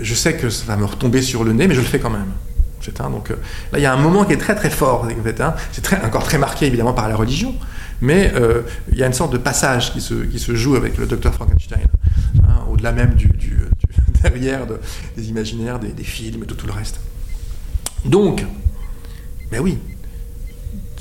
je 0.00 0.14
sais 0.14 0.34
que 0.34 0.50
ça 0.50 0.64
va 0.66 0.76
me 0.76 0.84
retomber 0.84 1.22
sur 1.22 1.44
le 1.44 1.52
nez, 1.52 1.66
mais 1.66 1.74
je 1.74 1.80
le 1.80 1.86
fais 1.86 1.98
quand 1.98 2.10
même. 2.10 2.32
Donc 3.10 3.30
euh, 3.30 3.36
là, 3.72 3.78
il 3.78 3.82
y 3.82 3.86
a 3.86 3.92
un 3.92 4.00
moment 4.00 4.24
qui 4.24 4.32
est 4.32 4.38
très 4.38 4.56
très 4.56 4.70
fort. 4.70 5.06
Hein, 5.06 5.54
c'est 5.70 6.04
encore 6.04 6.24
très 6.24 6.38
marqué 6.38 6.66
évidemment 6.66 6.92
par 6.92 7.08
la 7.08 7.14
religion, 7.14 7.54
mais 8.00 8.32
euh, 8.34 8.62
il 8.90 8.98
y 8.98 9.04
a 9.04 9.06
une 9.06 9.12
sorte 9.12 9.32
de 9.32 9.38
passage 9.38 9.92
qui 9.92 10.00
se, 10.00 10.54
joue 10.56 10.74
avec 10.74 10.96
le 10.96 11.06
docteur 11.06 11.32
Frankenstein, 11.32 11.86
hein, 12.42 12.64
au-delà 12.68 12.90
même 12.90 13.14
du, 13.14 13.28
du, 13.28 13.56
derrière 14.22 14.66
de, 14.66 14.80
des 15.16 15.28
imaginaires, 15.28 15.78
des, 15.78 15.92
des 15.92 16.02
films 16.02 16.42
et 16.42 16.46
de 16.46 16.54
tout 16.54 16.66
le 16.66 16.72
reste. 16.72 16.98
Donc, 18.04 18.44
ben 19.52 19.60
oui, 19.60 19.78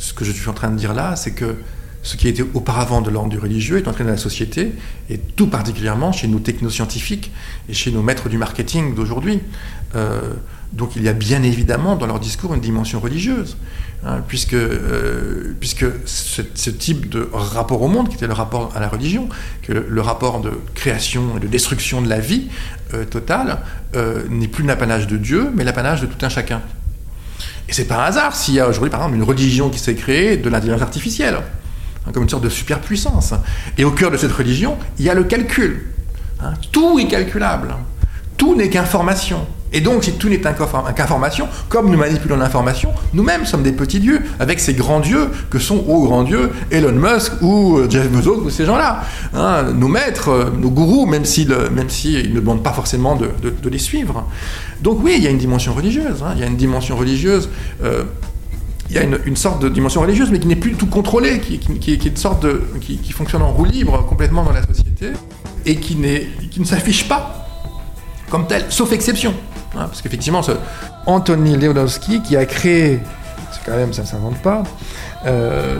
ce 0.01 0.13
que 0.13 0.25
je 0.25 0.31
suis 0.31 0.49
en 0.49 0.53
train 0.53 0.71
de 0.71 0.77
dire 0.77 0.93
là, 0.93 1.15
c'est 1.15 1.31
que 1.31 1.55
ce 2.03 2.17
qui 2.17 2.27
était 2.27 2.43
auparavant 2.55 3.01
de 3.01 3.11
l'ordre 3.11 3.29
du 3.29 3.37
religieux 3.37 3.77
est 3.77 3.87
entré 3.87 4.03
dans 4.03 4.09
la 4.09 4.17
société, 4.17 4.73
et 5.11 5.19
tout 5.19 5.47
particulièrement 5.47 6.11
chez 6.11 6.27
nos 6.27 6.39
technoscientifiques 6.39 7.31
et 7.69 7.73
chez 7.73 7.91
nos 7.91 8.01
maîtres 8.01 8.27
du 8.27 8.39
marketing 8.39 8.95
d'aujourd'hui. 8.95 9.39
Euh, 9.95 10.33
donc 10.73 10.95
il 10.95 11.03
y 11.03 11.09
a 11.09 11.13
bien 11.13 11.43
évidemment 11.43 11.95
dans 11.95 12.07
leur 12.07 12.19
discours 12.19 12.55
une 12.55 12.61
dimension 12.61 12.99
religieuse, 12.99 13.57
hein, 14.03 14.23
puisque, 14.27 14.55
euh, 14.55 15.53
ce, 16.05 16.69
type 16.71 17.07
de 17.07 17.29
rapport 17.31 17.83
au 17.83 17.87
monde, 17.87 18.09
qui 18.09 18.15
était 18.15 18.25
le 18.25 18.33
rapport 18.33 18.75
à 18.75 18.79
la 18.79 18.87
religion, 18.87 19.29
que 19.61 19.73
le, 19.73 20.01
rapport 20.01 20.41
de 20.41 20.53
création 20.73 21.37
et 21.37 21.39
de 21.39 21.47
destruction 21.47 22.01
de 22.01 22.09
la 22.09 22.19
vie 22.19 22.47
euh, 22.95 23.05
totale, 23.05 23.59
n'est 24.29 24.47
plus 24.47 24.65
l'apanage 24.65 25.05
de 25.05 25.17
Dieu, 25.17 25.51
mais 25.53 25.63
l'apanage 25.63 26.01
de 26.01 26.07
tout 26.07 26.25
un 26.25 26.29
chacun. 26.29 26.61
Et 27.69 27.73
c'est 27.73 27.85
pas 27.85 28.03
un 28.03 28.07
hasard 28.07 28.35
s'il 28.35 28.55
y 28.55 28.59
a 28.59 28.67
aujourd'hui, 28.67 28.89
par 28.89 29.01
exemple, 29.01 29.15
une 29.15 29.23
religion 29.23 29.69
qui 29.69 29.79
s'est 29.79 29.95
créée 29.95 30.37
de 30.37 30.49
l'intelligence 30.49 30.81
artificielle, 30.81 31.37
hein, 32.05 32.11
comme 32.13 32.23
une 32.23 32.29
sorte 32.29 32.43
de 32.43 32.49
superpuissance. 32.49 33.33
Et 33.77 33.83
au 33.83 33.91
cœur 33.91 34.11
de 34.11 34.17
cette 34.17 34.31
religion, 34.31 34.77
il 34.99 35.05
y 35.05 35.09
a 35.09 35.13
le 35.13 35.23
calcul. 35.23 35.91
Hein, 36.41 36.53
tout 36.71 36.99
est 36.99 37.07
calculable. 37.07 37.75
Tout 38.37 38.55
n'est 38.55 38.69
qu'information. 38.69 39.47
Et 39.73 39.81
donc, 39.81 40.03
si 40.03 40.13
tout 40.13 40.27
n'est 40.27 40.39
qu'information, 40.39 41.47
comme 41.69 41.89
nous 41.89 41.97
manipulons 41.97 42.35
l'information, 42.35 42.91
nous-mêmes 43.13 43.45
sommes 43.45 43.63
des 43.63 43.71
petits 43.71 43.99
dieux, 43.99 44.21
avec 44.39 44.59
ces 44.59 44.73
grands 44.73 44.99
dieux 44.99 45.29
que 45.49 45.59
sont, 45.59 45.85
aux 45.87 46.03
grands 46.03 46.23
dieux, 46.23 46.51
Elon 46.71 46.91
Musk 46.91 47.33
ou 47.41 47.77
euh, 47.77 47.89
Jeff 47.89 48.09
Bezos 48.09 48.41
ou 48.43 48.49
ces 48.49 48.65
gens-là. 48.65 49.03
Hein, 49.33 49.71
nos 49.73 49.87
maîtres, 49.87 50.29
euh, 50.29 50.49
nos 50.57 50.69
gourous, 50.69 51.05
même 51.05 51.25
s'ils 51.25 51.55
si 51.87 52.15
ne 52.33 52.39
demandent 52.39 52.63
pas 52.63 52.73
forcément 52.73 53.15
de, 53.15 53.29
les 53.69 53.77
suivre. 53.77 54.27
Donc 54.81 54.99
oui, 55.03 55.13
il 55.17 55.23
y 55.23 55.27
a 55.27 55.29
une 55.29 55.37
dimension 55.37 55.73
religieuse. 55.73 56.23
Hein, 56.23 56.33
il 56.35 56.41
y 56.41 56.43
a 56.43 56.47
une 56.47 56.57
dimension 56.57 56.97
religieuse. 56.97 57.49
Euh, 57.83 58.03
il 58.89 58.95
y 58.95 58.99
a 58.99 59.03
une, 59.03 59.37
sorte 59.37 59.61
de 59.61 59.69
dimension 59.69 60.01
religieuse, 60.01 60.29
mais 60.31 60.39
qui 60.39 60.47
n'est 60.47 60.57
plus 60.57 60.71
du 60.71 60.75
tout 60.75 60.87
contrôlée, 60.87 61.39
qui, 61.39 61.93
est 61.93 62.17
sorte 62.17 62.45
qui 62.81 63.13
fonctionne 63.13 63.41
en 63.41 63.53
roue 63.53 63.63
libre 63.63 64.05
complètement 64.05 64.43
dans 64.43 64.51
la 64.51 64.67
société, 64.67 65.11
et 65.65 65.77
qui, 65.77 65.95
qui 66.51 66.59
ne 66.59 66.65
s'affiche 66.65 67.07
pas 67.07 67.47
comme 68.31 68.47
telle, 68.47 68.65
sauf 68.69 68.91
exception. 68.93 69.33
Hein, 69.75 69.87
parce 69.87 70.01
qu'effectivement, 70.01 70.41
ce 70.41 70.51
Anthony 71.05 71.57
Lewandowski 71.57 72.21
qui 72.21 72.35
a 72.35 72.45
créé, 72.45 72.99
c'est 73.51 73.63
quand 73.65 73.77
même, 73.77 73.93
ça 73.93 74.01
ne 74.01 74.07
s'invente 74.07 74.37
pas, 74.37 74.63
euh, 75.25 75.77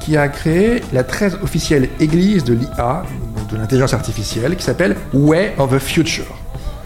qui 0.00 0.16
a 0.16 0.28
créé 0.28 0.82
la 0.92 1.04
très 1.04 1.34
officielle 1.34 1.88
église 2.00 2.44
de 2.44 2.54
l'IA, 2.54 3.02
de 3.50 3.56
l'intelligence 3.56 3.94
artificielle, 3.94 4.56
qui 4.56 4.62
s'appelle 4.62 4.96
Way 5.12 5.54
of 5.58 5.72
the 5.74 5.78
Future, 5.78 6.36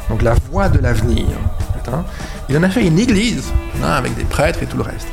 donc 0.08 0.22
la 0.22 0.34
voie 0.50 0.68
de 0.68 0.78
l'avenir. 0.78 1.26
Hein. 1.92 2.04
Il 2.48 2.56
en 2.56 2.62
a 2.62 2.68
fait 2.68 2.86
une 2.86 2.98
église, 2.98 3.52
hein, 3.82 3.90
avec 3.90 4.14
des 4.16 4.24
prêtres 4.24 4.62
et 4.62 4.66
tout 4.66 4.76
le 4.76 4.82
reste. 4.82 5.08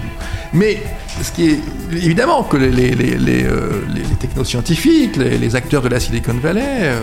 Mais 0.53 0.77
ce 1.21 1.31
qui 1.31 1.49
est 1.49 1.59
évidemment 1.91 2.43
que 2.43 2.57
les, 2.57 3.45
euh, 3.45 3.81
technoscientifiques, 4.19 5.17
les, 5.17 5.55
acteurs 5.55 5.81
de 5.81 5.89
la 5.89 5.99
Silicon 5.99 6.35
Valley, 6.41 6.63
euh, 6.65 6.99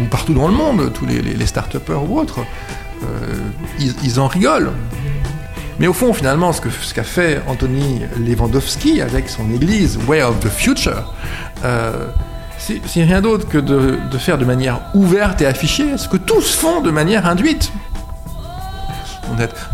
ou 0.00 0.06
partout 0.06 0.34
dans 0.34 0.48
le 0.48 0.54
monde, 0.54 0.92
tous 0.92 1.06
les, 1.06 1.46
start-upers 1.46 2.08
ou 2.08 2.18
autres, 2.18 2.40
ils, 3.78 3.94
ils, 4.04 4.20
en 4.20 4.26
rigolent. 4.26 4.72
Mais 5.80 5.86
au 5.86 5.94
fond, 5.94 6.12
finalement, 6.12 6.52
ce 6.52 6.60
qu'a 6.60 6.70
ce 6.70 6.92
qu 6.92 7.02
fait 7.02 7.40
Anthony 7.46 8.02
Lewandowski 8.18 9.00
avec 9.00 9.30
son 9.30 9.50
église 9.50 9.98
Way 10.06 10.22
of 10.22 10.38
the 10.40 10.48
Future, 10.48 11.14
euh, 11.64 12.06
c'est 12.58 13.02
rien 13.02 13.22
d'autre 13.22 13.48
que 13.48 13.56
de, 13.56 14.18
faire 14.18 14.36
de 14.36 14.44
manière 14.44 14.80
ouverte 14.94 15.40
et 15.40 15.46
affichée 15.46 15.96
ce 15.96 16.06
que 16.06 16.18
tous 16.18 16.54
font 16.54 16.82
de 16.82 16.90
manière 16.90 17.26
induite. 17.26 17.72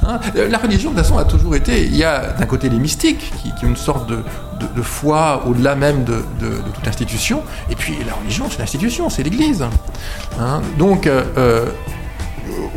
Hein 0.06 0.20
la 0.48 0.58
religion, 0.58 0.90
de 0.90 0.96
toute 0.96 1.04
façon, 1.04 1.18
a 1.18 1.24
toujours 1.24 1.56
été. 1.56 1.84
Il 1.84 1.96
y 1.96 2.04
a 2.04 2.34
d'un 2.38 2.46
côté 2.46 2.68
les 2.68 2.78
mystiques, 2.78 3.32
qui, 3.42 3.64
ont 3.64 3.68
une 3.68 3.76
sorte 3.76 4.08
de, 4.08 4.22
foi 4.82 5.42
au-delà 5.46 5.74
même 5.74 6.04
de, 6.04 6.22
toute 6.72 6.86
institution, 6.86 7.42
et 7.68 7.74
puis 7.74 7.96
la 8.06 8.14
religion, 8.14 8.46
c'est 8.48 8.60
l'institution, 8.60 9.10
c'est 9.10 9.24
l'Église. 9.24 9.64
Hein 10.38 10.62
Donc, 10.78 11.08
euh, 11.08 11.24
euh, 11.36 11.66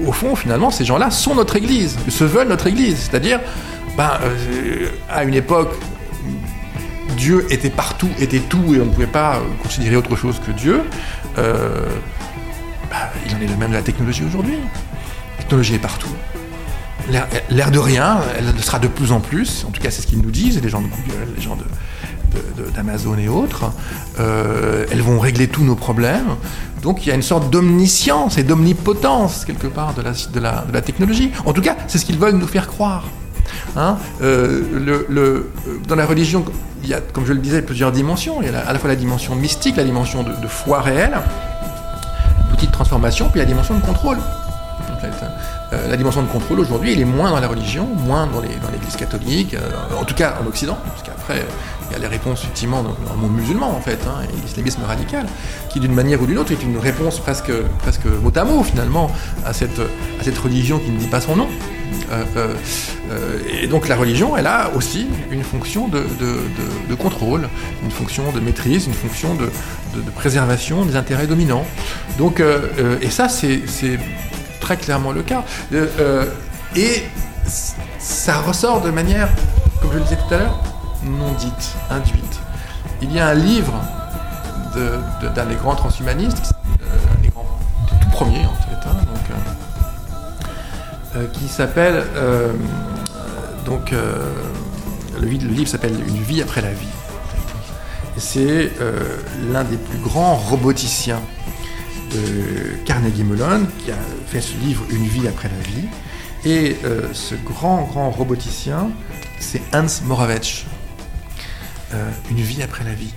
au 0.05 0.11
fond, 0.11 0.35
finalement, 0.35 0.71
ces 0.71 0.85
gens-là 0.85 1.11
sont 1.11 1.35
notre 1.35 1.55
Église, 1.55 1.97
se 2.07 2.23
veulent 2.23 2.47
notre 2.47 2.67
Église. 2.67 3.09
C'est-à-dire, 3.09 3.39
ben, 3.97 4.11
euh, 4.23 4.89
à 5.09 5.23
une 5.23 5.33
époque, 5.33 5.73
Dieu 7.17 7.45
était 7.49 7.69
partout, 7.69 8.09
était 8.19 8.39
tout, 8.39 8.73
et 8.73 8.79
on 8.79 8.85
ne 8.85 8.91
pouvait 8.91 9.07
pas 9.07 9.41
considérer 9.61 9.95
autre 9.95 10.15
chose 10.15 10.39
que 10.45 10.51
Dieu. 10.51 10.83
Euh, 11.37 11.85
bah, 12.89 13.11
il 13.25 13.35
en 13.35 13.41
est 13.41 13.53
de 13.53 13.55
même 13.55 13.71
de 13.71 13.75
la 13.75 13.81
technologie 13.81 14.23
aujourd'hui. 14.23 14.57
La 15.37 15.43
technologie 15.43 15.75
est 15.75 15.79
partout. 15.79 16.09
L'air 17.49 17.71
de 17.71 17.79
rien, 17.79 18.19
elle 18.37 18.53
le 18.55 18.61
sera 18.61 18.77
de 18.77 18.87
plus 18.87 19.11
en 19.11 19.19
plus, 19.19 19.65
en 19.67 19.71
tout 19.71 19.81
cas 19.81 19.89
c'est 19.89 20.03
ce 20.03 20.07
qu'ils 20.07 20.21
nous 20.21 20.29
disent, 20.29 20.61
les 20.61 20.69
gens 20.69 20.81
de 20.81 20.87
Google, 20.87 21.33
les 21.35 21.41
gens 21.41 21.57
d'Amazon 22.75 23.17
et 23.17 23.27
autres, 23.27 23.71
euh, 24.19 24.85
elles 24.91 25.01
vont 25.01 25.19
régler 25.19 25.47
tous 25.47 25.63
nos 25.63 25.75
problèmes. 25.75 26.35
Donc 26.81 27.05
il 27.05 27.09
y 27.09 27.11
a 27.11 27.15
une 27.15 27.21
sorte 27.21 27.49
d'omniscience 27.49 28.37
et 28.37 28.43
d'omnipotence 28.43 29.45
quelque 29.45 29.67
part 29.67 29.93
de 29.93 30.01
la, 30.01 30.11
de, 30.11 30.39
la, 30.39 30.65
de 30.71 30.79
technologie. 30.79 31.31
En 31.45 31.53
tout 31.53 31.61
cas, 31.61 31.75
c'est 31.87 31.97
ce 31.97 32.05
qu'ils 32.05 32.17
veulent 32.17 32.35
nous 32.35 32.47
faire 32.47 32.67
croire. 32.67 33.03
Hein 33.75 33.97
euh, 34.21 35.41
dans 35.87 35.95
la 35.95 36.05
religion, 36.05 36.45
il 36.83 36.89
y 36.89 36.93
a, 36.93 37.01
comme 37.01 37.25
je 37.25 37.33
le 37.33 37.39
disais, 37.39 37.61
plusieurs 37.61 37.91
dimensions. 37.91 38.41
Il 38.41 38.51
y 38.51 38.55
a 38.55 38.59
à 38.59 38.73
la 38.73 38.79
fois 38.79 38.89
la 38.89 38.95
dimension 38.95 39.35
mystique, 39.35 39.75
la 39.75 39.83
dimension 39.83 40.23
de, 40.23 40.29
de 40.29 40.47
foi 40.47 40.81
réelle, 40.81 41.17
petite 42.55 42.71
transformation, 42.71 43.29
puis 43.29 43.39
la 43.39 43.45
dimension 43.45 43.75
de 43.75 43.81
contrôle. 43.81 44.17
Euh, 45.71 45.87
la 45.87 45.97
dimension 45.97 46.23
de 46.23 46.27
contrôle 46.27 46.59
aujourd'hui, 46.59 46.93
elle 46.93 46.99
est 46.99 47.05
moins 47.05 47.29
dans 47.29 47.39
la 47.39 47.47
religion, 47.47 47.85
moins 47.85 48.25
dans 48.25 48.41
l'Église 48.41 48.95
catholique, 48.95 49.53
euh, 49.53 49.99
en 49.99 50.03
tout 50.03 50.15
cas 50.15 50.37
en 50.43 50.47
Occident, 50.47 50.77
parce 50.83 51.03
qu'après 51.03 51.45
il 51.89 51.93
y 51.93 51.95
a 51.95 51.99
les 51.99 52.07
réponses 52.07 52.41
effectivement 52.43 52.81
dans, 52.81 52.95
dans 53.07 53.13
le 53.13 53.19
monde 53.19 53.35
musulman 53.35 53.69
en 53.69 53.81
fait, 53.81 53.99
hein, 54.07 54.23
et 54.23 54.41
l'islamisme 54.45 54.81
radical, 54.83 55.27
qui 55.69 55.79
d'une 55.79 55.93
manière 55.93 56.21
ou 56.21 56.25
d'une 56.25 56.39
autre 56.39 56.51
est 56.51 56.63
une 56.63 56.77
réponse 56.77 57.19
presque, 57.19 57.51
presque 57.79 58.05
mot 58.05 58.31
à 58.35 58.43
mot 58.45 58.63
finalement 58.63 59.11
à 59.45 59.53
cette, 59.53 59.79
à 59.79 60.23
cette 60.23 60.37
religion 60.39 60.79
qui 60.79 60.89
ne 60.89 60.97
dit 60.97 61.07
pas 61.07 61.21
son 61.21 61.35
nom. 61.35 61.47
Euh, 62.11 62.55
et 63.61 63.67
donc 63.67 63.87
la 63.87 63.95
religion, 63.95 64.35
elle 64.35 64.47
a 64.47 64.71
aussi 64.75 65.07
une 65.29 65.43
fonction 65.43 65.87
de, 65.87 65.99
de, 65.99 66.39
de, 66.89 66.95
contrôle, 66.95 67.47
une 67.83 67.91
fonction 67.91 68.31
de 68.31 68.39
maîtrise, 68.39 68.87
une 68.87 68.93
fonction 68.93 69.35
de, 69.35 69.49
préservation 70.15 70.85
des 70.85 70.95
intérêts 70.95 71.27
dominants. 71.27 71.65
Donc, 72.17 72.41
et 73.01 73.09
ça, 73.09 73.29
c'est 73.29 73.61
très 74.69 74.77
clairement 74.77 75.11
le 75.11 75.23
cas. 75.23 75.43
et 76.75 77.03
ça 77.97 78.41
ressort 78.41 78.81
de 78.81 78.91
manière, 78.91 79.27
comme 79.81 79.91
je 79.91 79.97
le 79.97 80.03
disais 80.03 80.17
tout 80.17 80.31
à 80.31 80.37
l'heure, 80.37 80.59
non 81.03 81.31
dite, 81.39 81.73
induite. 81.89 82.39
Il 83.01 83.11
y 83.11 83.19
a 83.19 83.29
un 83.29 83.33
livre 83.33 83.73
d'un 84.75 85.45
des 85.47 85.55
grands 85.55 85.73
transhumanistes, 85.73 86.53
des, 87.23 87.29
grands, 87.29 87.47
tout 87.87 88.09
premiers 88.11 88.45
en 88.45 88.53
fait, 88.53 88.87
hein, 88.87 88.93
donc, 89.11 89.37
euh, 91.15 91.25
qui 91.33 91.47
s'appelle 91.47 92.03
euh, 92.15 92.53
donc 93.65 93.91
euh, 93.91 94.31
le, 95.19 95.25
le, 95.25 95.35
livre 95.35 95.67
s'appelle 95.67 95.95
Une 96.07 96.21
vie 96.21 96.43
après 96.43 96.61
la 96.61 96.73
vie. 96.73 96.93
C'est 98.17 98.71
l'un 99.51 99.63
des 99.63 99.77
plus 99.77 99.97
grands 99.97 100.35
roboticiens 100.35 101.21
Carnegie 102.85 103.23
Mellon 103.23 103.67
qui 103.83 103.91
a 103.91 103.97
fait 104.27 104.41
ce 104.41 104.57
livre 104.57 104.83
Une 104.89 105.07
vie 105.07 105.27
après 105.27 105.49
la 105.49 105.63
vie. 105.67 105.87
Et 106.45 106.77
ce 107.13 107.35
grand 107.35 107.83
grand 107.83 108.09
roboticien, 108.11 108.91
c'est 109.39 109.61
Hans 109.73 109.85
Moravec. 110.05 110.65
une 112.31 112.37
vie 112.37 112.63
après 112.63 112.83
la 112.85 112.93
vie 112.93 113.13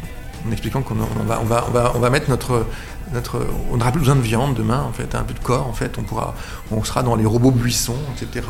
en 0.46 0.52
expliquant 0.52 0.82
qu'on 0.82 0.94
va, 0.94 1.40
on 1.40 1.44
va, 1.44 1.64
on 1.68 1.70
va, 1.70 1.92
on 1.94 1.98
va 1.98 2.10
mettre 2.10 2.28
notre, 2.30 2.66
notre, 3.12 3.46
on 3.70 3.76
n'aura 3.76 3.92
plus 3.92 4.00
besoin 4.00 4.16
de 4.16 4.20
viande 4.20 4.54
demain, 4.54 4.82
en 4.82 4.92
fait, 4.92 5.14
un 5.14 5.22
peu 5.22 5.34
de 5.34 5.38
corps, 5.38 5.66
en 5.66 5.72
fait, 5.72 5.98
on 5.98 6.02
pourra, 6.02 6.34
on 6.70 6.82
sera 6.84 7.02
dans 7.02 7.14
les 7.14 7.24
robots 7.24 7.50
buissons, 7.50 7.98
etc. 8.16 8.46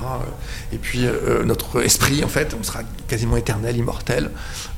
Et 0.73 0.79
puis 0.79 1.07
euh, 1.07 1.45
notre 1.45 1.83
esprit, 1.83 2.25
en 2.25 2.29
fait, 2.29 2.57
on 2.59 2.63
sera 2.63 2.81
quasiment 3.09 3.37
éternel, 3.37 3.77
immortel. 3.77 4.31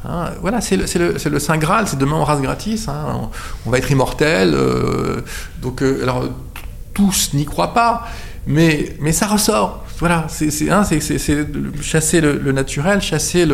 Hein. 0.05 0.31
voilà, 0.41 0.61
c'est 0.61 0.77
le, 0.77 0.85
le, 0.85 1.31
le, 1.31 1.39
saint 1.39 1.59
graal, 1.59 1.87
c'est 1.87 1.99
demain 1.99 2.17
on 2.17 2.25
rase 2.25 2.41
gratis. 2.41 2.89
Hein. 2.89 3.05
On, 3.15 3.31
on, 3.67 3.71
va 3.71 3.79
être 3.79 3.91
immortel. 3.91 4.55
Euh, 4.55 5.21
donc, 5.61 5.83
euh, 5.83 6.03
alors 6.03 6.25
tous 6.95 7.35
n'y 7.35 7.45
croient 7.45 7.75
pas, 7.75 8.07
mais, 8.47 8.97
mais 9.01 9.13
ça 9.13 9.27
ressort. 9.27 9.84
Voilà, 10.07 10.27
c'est 10.29 10.71
hein, 10.71 10.83
chasser 11.81 12.21
le, 12.21 12.53
naturel, 12.53 13.01
chasser 13.01 13.49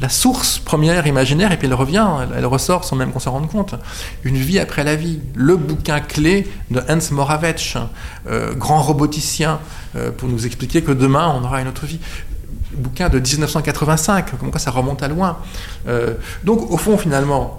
la 0.00 0.08
source 0.08 0.60
première 0.60 1.04
imaginaire, 1.08 1.50
et 1.50 1.56
puis 1.56 1.66
elle 1.66 1.74
revient, 1.74 2.06
elle, 2.36 2.46
ressort 2.46 2.84
sans 2.84 2.94
même 2.94 3.10
qu'on 3.10 3.18
s'en 3.18 3.32
rende 3.32 3.50
compte. 3.50 3.74
Une 4.22 4.36
vie 4.36 4.60
après 4.60 4.84
la 4.84 4.94
vie, 4.94 5.18
le 5.34 5.56
bouquin 5.56 5.98
clé 5.98 6.46
de 6.70 6.80
Hans 6.88 7.12
Moravec, 7.12 7.76
euh, 8.28 8.54
grand 8.54 8.80
roboticien, 8.80 9.58
euh, 9.96 10.12
pour 10.12 10.28
nous 10.28 10.46
expliquer 10.46 10.82
que 10.82 10.92
demain 10.92 11.34
on 11.36 11.42
aura 11.42 11.60
une 11.60 11.66
autre 11.66 11.84
vie. 11.84 11.98
Bouquin 12.76 13.08
de 13.08 13.18
1985, 13.18 14.38
comme 14.38 14.52
quoi 14.52 14.60
ça 14.60 14.70
remonte 14.70 15.02
à 15.02 15.08
loin. 15.08 15.38
Euh, 15.88 16.14
donc 16.44 16.70
au 16.70 16.76
fond, 16.76 16.96
finalement, 16.96 17.58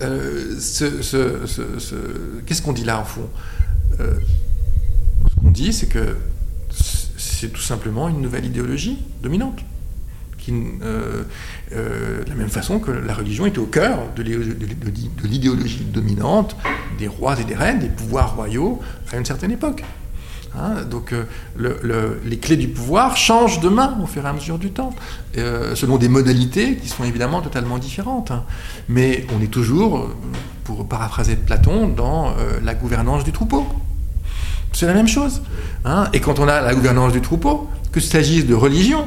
ce, 0.00 1.02
ce, 1.02 1.44
ce, 1.44 1.62
qu'est-ce 2.46 2.62
qu'on 2.62 2.72
dit 2.72 2.84
là, 2.84 3.00
au 3.00 3.04
fond? 3.04 3.28
Ce 3.98 5.40
qu'on 5.40 5.50
dit, 5.50 5.72
c'est 5.72 5.88
que 5.88 6.14
c'est 7.38 7.52
tout 7.52 7.60
simplement 7.60 8.08
une 8.08 8.20
nouvelle 8.20 8.46
idéologie 8.46 8.98
dominante. 9.22 9.60
Euh, 10.48 11.24
euh, 11.72 12.22
de 12.22 12.28
la 12.28 12.36
même 12.36 12.48
façon 12.48 12.78
que 12.78 12.92
la 12.92 13.14
religion 13.14 13.46
était 13.46 13.58
au 13.58 13.66
cœur 13.66 13.98
de 14.14 14.22
l'idéologie 14.22 15.84
dominante 15.92 16.56
des 16.98 17.08
rois 17.08 17.38
et 17.40 17.44
des 17.44 17.56
reines, 17.56 17.80
des 17.80 17.88
pouvoirs 17.88 18.36
royaux 18.36 18.80
à 19.12 19.16
une 19.16 19.24
certaine 19.24 19.50
époque. 19.50 19.82
Hein, 20.56 20.84
donc 20.88 21.12
euh, 21.12 21.24
le, 21.56 21.78
le, 21.82 22.20
les 22.24 22.38
clés 22.38 22.56
du 22.56 22.68
pouvoir 22.68 23.16
changent 23.16 23.60
de 23.60 23.68
main 23.68 23.98
au 24.00 24.06
fur 24.06 24.24
et 24.24 24.28
à 24.28 24.32
mesure 24.32 24.58
du 24.58 24.70
temps, 24.70 24.94
selon 25.34 25.98
des 25.98 26.08
modalités 26.08 26.76
qui 26.76 26.88
sont 26.88 27.04
évidemment 27.04 27.42
totalement 27.42 27.78
différentes. 27.78 28.30
Hein. 28.30 28.44
Mais 28.88 29.26
on 29.36 29.42
est 29.42 29.50
toujours, 29.50 30.10
pour 30.62 30.86
paraphraser 30.86 31.34
Platon, 31.34 31.88
dans 31.88 32.34
la 32.62 32.74
gouvernance 32.74 33.24
du 33.24 33.32
troupeau. 33.32 33.66
C'est 34.76 34.84
la 34.84 34.92
même 34.92 35.08
chose. 35.08 35.40
Hein 35.86 36.08
et 36.12 36.20
quand 36.20 36.38
on 36.38 36.46
a 36.46 36.60
la 36.60 36.74
gouvernance 36.74 37.10
du 37.10 37.22
troupeau, 37.22 37.66
que 37.92 37.98
s'agisse 37.98 38.44
de 38.44 38.52
religion, 38.52 39.06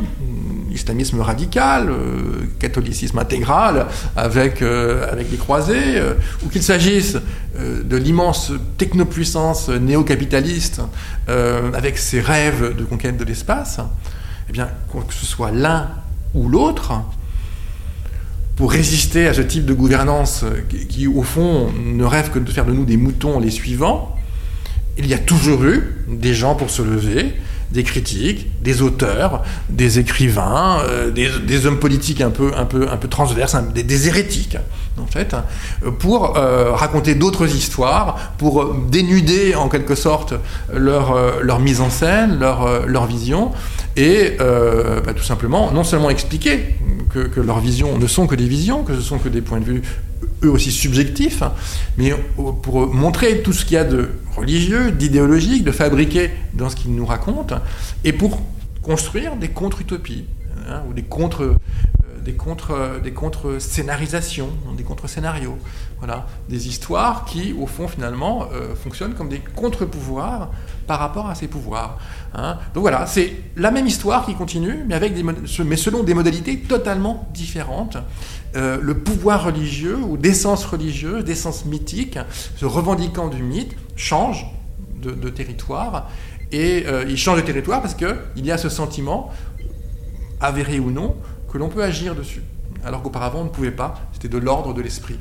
islamisme 0.73 1.21
radical, 1.21 1.91
euh, 1.91 2.47
catholicisme 2.57 3.19
intégral, 3.19 3.85
avec, 4.15 4.63
euh, 4.63 5.07
avec 5.11 5.29
les 5.29 5.37
croisés, 5.37 5.97
euh, 5.97 6.15
ou 6.43 6.49
qu'il 6.49 6.63
s'agisse 6.63 7.17
de 7.59 7.97
l'immense 7.97 8.51
technopuissance 8.79 9.69
néo-capitaliste, 9.69 10.81
avec 11.27 11.99
ses 11.99 12.21
rêves 12.21 12.75
de 12.75 12.83
conquête 12.83 13.17
de 13.17 13.25
l'espace, 13.25 13.79
eh 14.49 14.53
bien, 14.53 14.69
que 14.91 15.13
ce 15.13 15.25
soit 15.25 15.51
l'un 15.51 15.89
ou 16.33 16.49
l'autre, 16.49 16.93
pour 18.55 18.71
résister 18.71 19.27
à 19.27 19.35
ce 19.35 19.41
type 19.41 19.65
de 19.65 19.73
gouvernance 19.73 20.45
qui, 20.87 21.05
au 21.05 21.21
fond, 21.21 21.71
ne 21.85 22.05
rêve 22.05 22.31
que 22.31 22.39
de 22.39 22.49
faire 22.49 22.65
de 22.65 22.71
nous 22.71 22.85
des 22.85 22.97
moutons 22.97 23.39
les 23.39 23.51
suivants, 23.51 24.15
il 24.99 25.07
y 25.07 25.13
a 25.13 25.17
toujours 25.17 25.63
eu 25.63 25.95
des 26.07 26.33
gens 26.33 26.55
pour 26.55 26.69
se 26.69 26.81
lever, 26.81 27.33
des 27.71 27.83
critiques, 27.83 28.47
des 28.61 28.81
auteurs, 28.81 29.43
des 29.69 29.99
écrivains, 29.99 30.79
euh, 30.83 31.11
des, 31.11 31.65
hommes 31.65 31.79
politiques 31.79 32.21
un 32.21 32.31
peu, 32.31 32.51
un 32.57 32.65
peu, 32.65 32.89
un 32.89 32.97
peu 32.97 33.07
transverses, 33.07 33.55
hein, 33.55 33.65
des, 33.73 34.07
hérétiques, 34.07 34.57
en 34.97 35.05
fait, 35.05 35.33
hein, 35.33 35.45
pour 35.99 36.37
euh, 36.37 36.71
raconter 36.73 37.15
d'autres 37.15 37.47
histoires, 37.55 38.33
pour 38.37 38.73
dénuder 38.73 39.55
en 39.55 39.69
quelque 39.69 39.95
sorte 39.95 40.33
leur, 40.73 41.11
euh, 41.15 41.59
mise 41.59 41.79
en 41.79 41.89
scène, 41.89 42.39
leur, 42.39 42.87
leur 42.87 43.05
vision, 43.05 43.51
et 43.95 44.37
bah, 44.39 45.13
tout 45.15 45.23
simplement 45.23 45.71
non 45.71 45.83
seulement 45.83 46.09
expliquer 46.09 46.75
que, 47.09 47.19
que 47.19 47.39
leurs 47.39 47.59
visions 47.59 47.97
ne 47.97 48.07
sont 48.07 48.27
que 48.27 48.35
des 48.35 48.47
visions, 48.47 48.83
que 48.83 48.95
ce 48.95 49.01
sont 49.01 49.17
que 49.17 49.29
des 49.29 49.41
points 49.41 49.59
de 49.59 49.65
vue 49.65 49.81
eux 50.43 50.49
aussi 50.49 50.71
subjectifs, 50.71 51.43
mais 51.97 52.13
pour 52.61 52.93
montrer 52.93 53.41
tout 53.41 53.53
ce 53.53 53.65
qu'il 53.65 53.75
y 53.75 53.77
a 53.77 53.83
de 53.83 54.09
religieux, 54.35 54.91
d'idéologique, 54.91 55.63
de 55.63 55.71
fabriqué 55.71 56.31
dans 56.53 56.69
ce 56.69 56.75
qu'ils 56.75 56.95
nous 56.95 57.05
racontent, 57.05 57.59
et 58.03 58.13
pour 58.13 58.41
construire 58.81 59.35
des 59.35 59.49
contre-utopies, 59.49 60.25
hein, 60.67 60.83
ou 60.89 60.93
des 60.93 61.03
contre, 61.03 61.43
euh, 61.43 61.55
des 62.23 62.33
contre, 62.33 62.99
des 63.03 63.11
contre 63.11 63.57
scénarisations, 63.59 64.49
des 64.77 64.83
contre-scénarios, 64.83 65.57
voilà, 65.99 66.27
des 66.47 66.67
histoires 66.67 67.25
qui, 67.25 67.53
au 67.53 67.67
fond, 67.67 67.87
finalement, 67.87 68.47
euh, 68.53 68.75
fonctionnent 68.75 69.13
comme 69.13 69.29
des 69.29 69.41
contre-pouvoirs 69.55 70.51
par 70.89 70.97
rapport 70.97 71.29
à 71.29 71.35
ces 71.35 71.47
pouvoirs. 71.47 71.99
Hein. 72.33 72.57
Donc 72.73 72.81
voilà, 72.81 73.05
c'est 73.05 73.31
la 73.55 73.69
même 73.69 73.85
histoire 73.85 74.25
qui 74.25 74.33
continue, 74.33 74.83
mais, 74.87 74.95
avec 74.95 75.13
mais 75.63 75.75
selon 75.75 76.01
des 76.01 76.15
modalités 76.15 76.61
totalement 76.61 77.29
différentes. 77.31 77.97
Euh, 78.55 78.79
le 78.81 78.97
pouvoir 78.97 79.45
religieux 79.45 79.97
ou 79.97 80.17
d'essence 80.17 80.65
religieuse, 80.65 81.23
d'essence 81.23 81.65
mythique, 81.65 82.17
se 82.55 82.65
revendiquant 82.65 83.27
du 83.27 83.43
mythe, 83.43 83.75
change 83.95 84.47
de, 84.99 85.11
de 85.11 85.29
territoire. 85.29 86.09
Et 86.51 86.85
euh, 86.87 87.05
il 87.07 87.17
change 87.17 87.37
de 87.37 87.45
territoire 87.45 87.83
parce 87.83 87.93
qu'il 87.93 88.43
y 88.43 88.51
a 88.51 88.57
ce 88.57 88.69
sentiment, 88.69 89.31
avéré 90.41 90.79
ou 90.79 90.89
non, 90.89 91.17
que 91.53 91.59
l'on 91.59 91.69
peut 91.69 91.83
agir 91.83 92.15
dessus. 92.15 92.41
Alors 92.83 93.03
qu'auparavant, 93.03 93.41
on 93.41 93.43
ne 93.43 93.49
pouvait 93.49 93.69
pas. 93.69 93.93
C'était 94.13 94.27
de 94.27 94.39
l'ordre 94.39 94.73
de 94.73 94.81
l'esprit. 94.81 95.19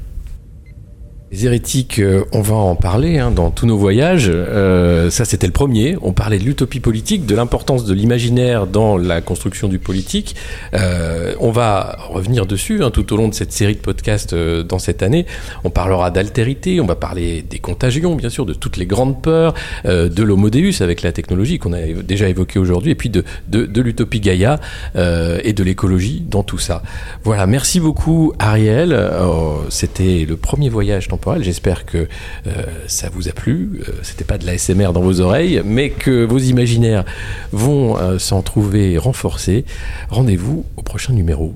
Les 1.31 1.45
hérétiques, 1.45 1.99
euh, 1.99 2.25
on 2.33 2.41
va 2.41 2.55
en 2.55 2.75
parler 2.75 3.19
hein, 3.19 3.31
dans 3.31 3.51
tous 3.51 3.67
nos 3.67 3.77
voyages. 3.77 4.31
Euh, 4.33 5.11
ça, 5.11 5.27
c'était 5.27 5.47
le 5.47 5.53
premier. 5.53 5.99
On 6.01 6.15
parlait 6.15 6.39
de 6.39 6.45
l'utopie 6.45 6.81
politique, 6.81 7.27
de 7.27 7.35
l'importance 7.35 7.85
de 7.85 7.93
l'imaginaire 7.93 8.67
dans 8.67 8.97
la 8.97 9.21
construction 9.21 9.69
du 9.69 9.79
politique. 9.79 10.37
Euh, 10.73 11.35
on 11.39 11.51
va 11.51 11.99
revenir 12.09 12.47
dessus 12.47 12.83
hein, 12.83 12.91
tout 12.91 13.13
au 13.13 13.19
long 13.19 13.29
de 13.29 13.35
cette 13.35 13.53
série 13.53 13.75
de 13.75 13.81
podcasts 13.81 14.33
euh, 14.33 14.63
dans 14.63 14.79
cette 14.79 15.03
année. 15.03 15.27
On 15.65 15.71
parlera 15.71 16.11
d'altérité, 16.11 16.81
on 16.81 16.87
va 16.87 16.97
parler 16.97 17.43
des 17.43 17.59
contagions, 17.59 18.15
bien 18.15 18.31
sûr, 18.31 18.47
de 18.47 18.55
toutes 18.55 18.79
les 18.79 18.87
grandes 18.87 19.21
peurs, 19.21 19.53
euh, 19.85 20.09
de 20.09 20.23
l'homo 20.23 20.49
deus 20.49 20.81
avec 20.81 21.03
la 21.03 21.13
technologie 21.13 21.59
qu'on 21.59 21.75
a 21.75 21.83
déjà 21.83 22.31
évoqué 22.31 22.59
aujourd'hui, 22.59 22.93
et 22.93 22.95
puis 22.95 23.11
de, 23.11 23.23
de, 23.49 23.67
de 23.67 23.83
l'utopie 23.83 24.21
Gaïa 24.21 24.61
euh, 24.97 25.41
et 25.45 25.53
de 25.53 25.63
l'écologie 25.63 26.25
dans 26.27 26.43
tout 26.43 26.57
ça. 26.57 26.83
Voilà, 27.23 27.47
merci 27.47 27.81
beaucoup 27.81 28.33
Ariel. 28.39 28.99
c'était 29.69 30.25
le 30.27 30.39
premier 30.39 30.71
voyage 30.71 31.07
J'espère 31.41 31.85
que 31.85 32.09
euh, 32.47 32.63
ça 32.87 33.09
vous 33.13 33.29
a 33.29 33.33
plu. 33.33 33.81
Euh, 33.89 33.93
C'était 34.03 34.25
pas 34.25 34.39
de 34.39 34.47
la 34.47 34.57
SMR 34.57 34.93
dans 34.93 35.01
vos 35.01 35.21
oreilles, 35.21 35.63
mais 35.65 35.91
que 35.91 36.25
vos 36.25 36.39
imaginaires 36.39 37.05
vont 37.53 37.99
euh, 37.99 38.19
s'en 38.19 38.43
trouver 38.43 38.99
renforcés. 38.99 39.65
Rendez-vous 40.11 40.65
au 40.77 40.83
prochain 40.83 41.13
numéro. 41.13 41.55